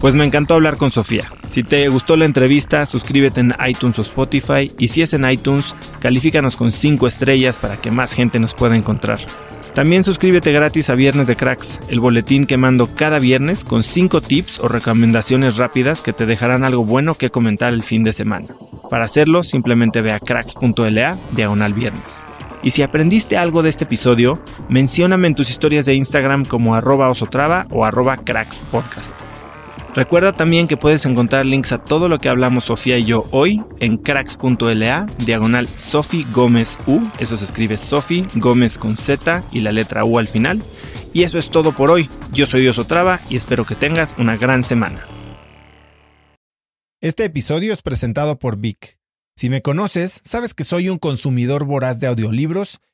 [0.00, 1.32] Pues me encantó hablar con Sofía.
[1.48, 5.74] Si te gustó la entrevista, suscríbete en iTunes o Spotify y si es en iTunes,
[5.98, 9.18] califícanos con 5 estrellas para que más gente nos pueda encontrar.
[9.74, 14.20] También suscríbete gratis a Viernes de Cracks, el boletín que mando cada viernes con 5
[14.20, 18.46] tips o recomendaciones rápidas que te dejarán algo bueno que comentar el fin de semana.
[18.90, 22.24] Para hacerlo, simplemente ve a cracks.la diagonal viernes.
[22.62, 27.08] Y si aprendiste algo de este episodio, mencióname en tus historias de Instagram como arroba
[27.08, 29.27] osotrava o arroba crackspodcast.
[29.94, 33.62] Recuerda también que puedes encontrar links a todo lo que hablamos Sofía y yo hoy
[33.80, 39.72] en cracks.la, diagonal Sofi Gómez U, eso se escribe Sofi Gómez con Z y la
[39.72, 40.62] letra U al final.
[41.12, 42.08] Y eso es todo por hoy.
[42.32, 45.00] Yo soy Dios Otrava y espero que tengas una gran semana.
[47.00, 48.98] Este episodio es presentado por Vic.
[49.34, 52.80] Si me conoces, sabes que soy un consumidor voraz de audiolibros